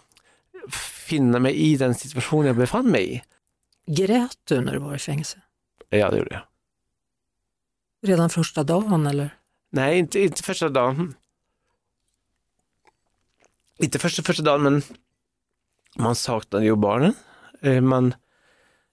finna 1.08 1.40
mig 1.40 1.56
i 1.56 1.78
den 1.78 1.96
situation 1.96 2.46
jag 2.46 2.56
befann 2.56 2.92
mig 2.92 3.14
i. 3.16 3.24
Grät 3.86 4.38
du 4.44 4.62
när 4.62 4.74
du 4.74 4.80
var 4.80 4.96
i 4.96 5.00
fängelse? 5.00 5.42
Ja, 5.90 6.10
det 6.10 6.18
gjorde 6.18 6.34
jag. 6.36 6.44
Redan 8.10 8.30
första 8.30 8.64
dagen 8.64 9.08
eller? 9.08 9.38
Nej, 9.70 10.00
inte, 10.00 10.20
inte 10.20 10.44
första 10.44 10.70
dagen. 10.70 11.16
Inte 13.78 14.00
första, 14.00 14.24
första 14.24 14.44
dagen, 14.44 14.64
men 14.64 14.82
man 15.96 16.16
saknade 16.16 16.66
ju 16.66 16.76
barnen. 16.76 17.14
Eh, 17.62 17.82
man... 17.82 18.14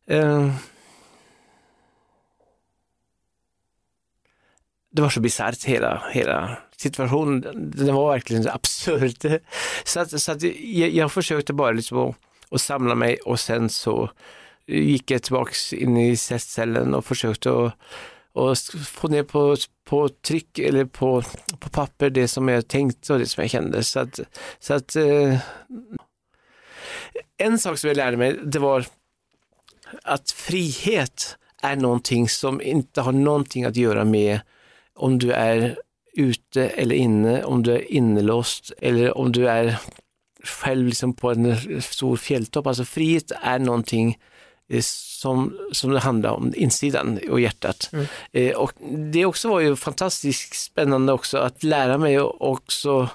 Eh, 0.07 0.55
det 4.91 5.03
var 5.03 5.11
så 5.11 5.21
bisarrt 5.21 5.65
hela, 5.65 6.03
hela 6.13 6.59
situationen. 6.77 7.71
Den 7.77 7.95
var 7.95 8.13
verkligen 8.13 8.49
absurd. 8.49 9.41
Så, 9.85 10.01
att, 10.01 10.21
så 10.21 10.33
att 10.33 10.43
jag, 10.43 10.91
jag 10.91 11.13
försökte 11.13 11.53
bara 11.53 11.73
liksom 11.73 11.99
att, 11.99 12.17
att, 12.51 12.61
samla 12.61 12.95
mig 12.95 13.17
och 13.17 13.41
sen 13.41 13.69
så 13.69 14.11
gick 14.67 15.11
jag 15.11 15.23
tillbaks 15.23 15.73
in 15.73 15.97
i 15.97 16.17
cellen 16.17 16.95
och 16.95 17.05
försökte 17.05 17.51
att 17.51 17.73
och 18.35 18.59
få 18.87 19.09
ner 19.09 19.23
på, 19.23 19.57
på 19.85 20.09
tryck 20.09 20.59
eller 20.59 20.85
på, 20.85 21.23
på 21.59 21.69
papper 21.69 22.11
det 22.11 22.29
som 22.29 22.49
jag 22.49 22.69
tänkte 22.69 23.13
och 23.13 23.19
det 23.19 23.27
som 23.27 23.43
jag 23.43 23.51
kände. 23.51 23.85
Så 23.85 24.01
att, 24.01 24.21
så 24.59 24.75
att 24.75 24.97
eh, 24.97 25.39
en 27.37 27.59
sak 27.59 27.79
som 27.79 27.89
jag 27.89 27.97
lärde 27.97 28.17
mig, 28.17 28.41
det 28.45 28.59
var 28.59 28.87
att 30.03 30.31
frihet 30.31 31.37
är 31.63 31.77
någonting 31.77 32.29
som 32.29 32.61
inte 32.61 33.01
har 33.01 33.13
någonting 33.13 33.65
att 33.65 33.77
göra 33.77 34.05
med 34.05 34.41
om 34.95 35.19
du 35.19 35.33
är 35.33 35.79
ute 36.17 36.69
eller 36.69 36.97
inne, 36.97 37.45
om 37.45 37.63
du 37.63 37.73
är 37.73 37.93
innelåst 37.93 38.73
eller 38.79 39.19
om 39.19 39.33
du 39.33 39.49
är 39.49 39.77
själv 40.45 40.87
liksom 40.87 41.15
på 41.15 41.31
en 41.31 41.83
stor 41.83 42.17
fjälltopp. 42.17 42.67
Alltså 42.67 42.85
frihet 42.85 43.33
är 43.43 43.59
någonting 43.59 44.19
eh, 44.69 44.81
som, 44.83 45.59
som 45.73 45.91
det 45.91 46.01
handlar 46.01 46.31
om 46.31 46.53
insidan 46.57 47.21
och 47.31 47.41
hjärtat. 47.41 47.91
Mm. 47.93 48.07
Eh, 48.33 48.57
och 48.57 48.73
det 49.13 49.27
också 49.27 49.49
var 49.49 49.61
ju 49.61 49.77
fantastiskt 49.77 50.55
spännande 50.55 51.13
också 51.13 51.39
att 51.39 51.63
lära 51.63 51.99
mig 51.99 52.21
och 52.21 52.51
också 52.51 53.09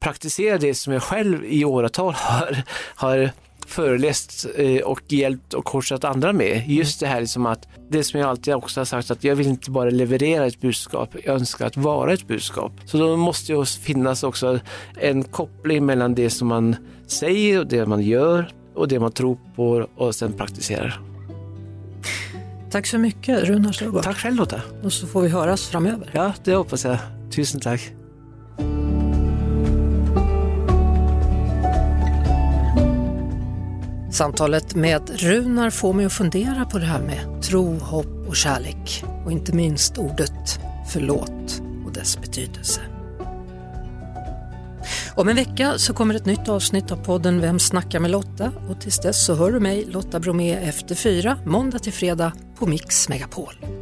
praktisera 0.00 0.58
det 0.58 0.74
som 0.74 0.92
jag 0.92 1.02
själv 1.02 1.44
i 1.44 1.64
åratal 1.64 2.14
har, 2.14 2.62
har 2.94 3.30
föreläst 3.72 4.46
eh, 4.56 4.82
och 4.82 5.00
hjälpt 5.08 5.54
och 5.54 5.64
korsat 5.64 6.04
andra 6.04 6.32
med. 6.32 6.64
Just 6.66 7.00
det 7.00 7.06
här 7.06 7.20
liksom 7.20 7.46
att, 7.46 7.68
det 7.90 8.04
som 8.04 8.20
jag 8.20 8.28
alltid 8.28 8.54
också 8.54 8.80
har 8.80 8.84
sagt 8.84 9.10
att 9.10 9.24
jag 9.24 9.36
vill 9.36 9.46
inte 9.46 9.70
bara 9.70 9.90
leverera 9.90 10.46
ett 10.46 10.60
budskap, 10.60 11.14
jag 11.24 11.34
önskar 11.34 11.66
att 11.66 11.76
vara 11.76 12.12
ett 12.12 12.26
budskap. 12.26 12.72
Så 12.84 12.98
då 12.98 13.16
måste 13.16 13.52
det 13.52 13.66
finnas 13.66 14.22
också 14.22 14.60
en 15.00 15.24
koppling 15.24 15.86
mellan 15.86 16.14
det 16.14 16.30
som 16.30 16.48
man 16.48 16.76
säger 17.06 17.58
och 17.58 17.66
det 17.66 17.86
man 17.86 18.02
gör 18.02 18.52
och 18.74 18.88
det 18.88 19.00
man 19.00 19.12
tror 19.12 19.38
på 19.56 19.88
och 19.96 20.14
sen 20.14 20.32
praktiserar. 20.32 21.00
Tack 22.70 22.86
så 22.86 22.98
mycket 22.98 23.44
Runar 23.44 23.72
Slugård. 23.72 24.02
Tack 24.02 24.16
själv 24.16 24.36
Lotta. 24.36 24.60
Och 24.82 24.92
så 24.92 25.06
får 25.06 25.22
vi 25.22 25.28
höras 25.28 25.68
framöver. 25.68 26.10
Ja, 26.12 26.32
det 26.44 26.54
hoppas 26.54 26.84
jag. 26.84 26.98
Tusen 27.30 27.60
tack. 27.60 27.92
Samtalet 34.12 34.74
med 34.74 35.20
Runar 35.20 35.70
får 35.70 35.92
mig 35.92 36.06
att 36.06 36.12
fundera 36.12 36.64
på 36.64 36.78
det 36.78 36.84
här 36.84 37.02
med 37.02 37.42
tro, 37.42 37.78
hopp 37.78 38.28
och 38.28 38.36
kärlek 38.36 39.04
och 39.24 39.32
inte 39.32 39.52
minst 39.52 39.98
ordet 39.98 40.60
förlåt 40.92 41.62
och 41.86 41.92
dess 41.92 42.20
betydelse. 42.20 42.80
Om 45.14 45.28
en 45.28 45.36
vecka 45.36 45.74
så 45.76 45.94
kommer 45.94 46.14
ett 46.14 46.26
nytt 46.26 46.48
avsnitt 46.48 46.90
av 46.90 46.96
podden 46.96 47.40
Vem 47.40 47.58
snackar 47.58 48.00
med 48.00 48.10
Lotta? 48.10 48.52
Och 48.68 48.80
tills 48.80 48.98
dess 48.98 49.24
så 49.24 49.34
hör 49.34 49.52
du 49.52 49.60
mig, 49.60 49.84
Lotta 49.84 50.20
Bromé, 50.20 50.54
efter 50.54 50.94
fyra, 50.94 51.38
måndag 51.46 51.78
till 51.78 51.92
fredag 51.92 52.32
på 52.58 52.66
Mix 52.66 53.08
Megapol. 53.08 53.81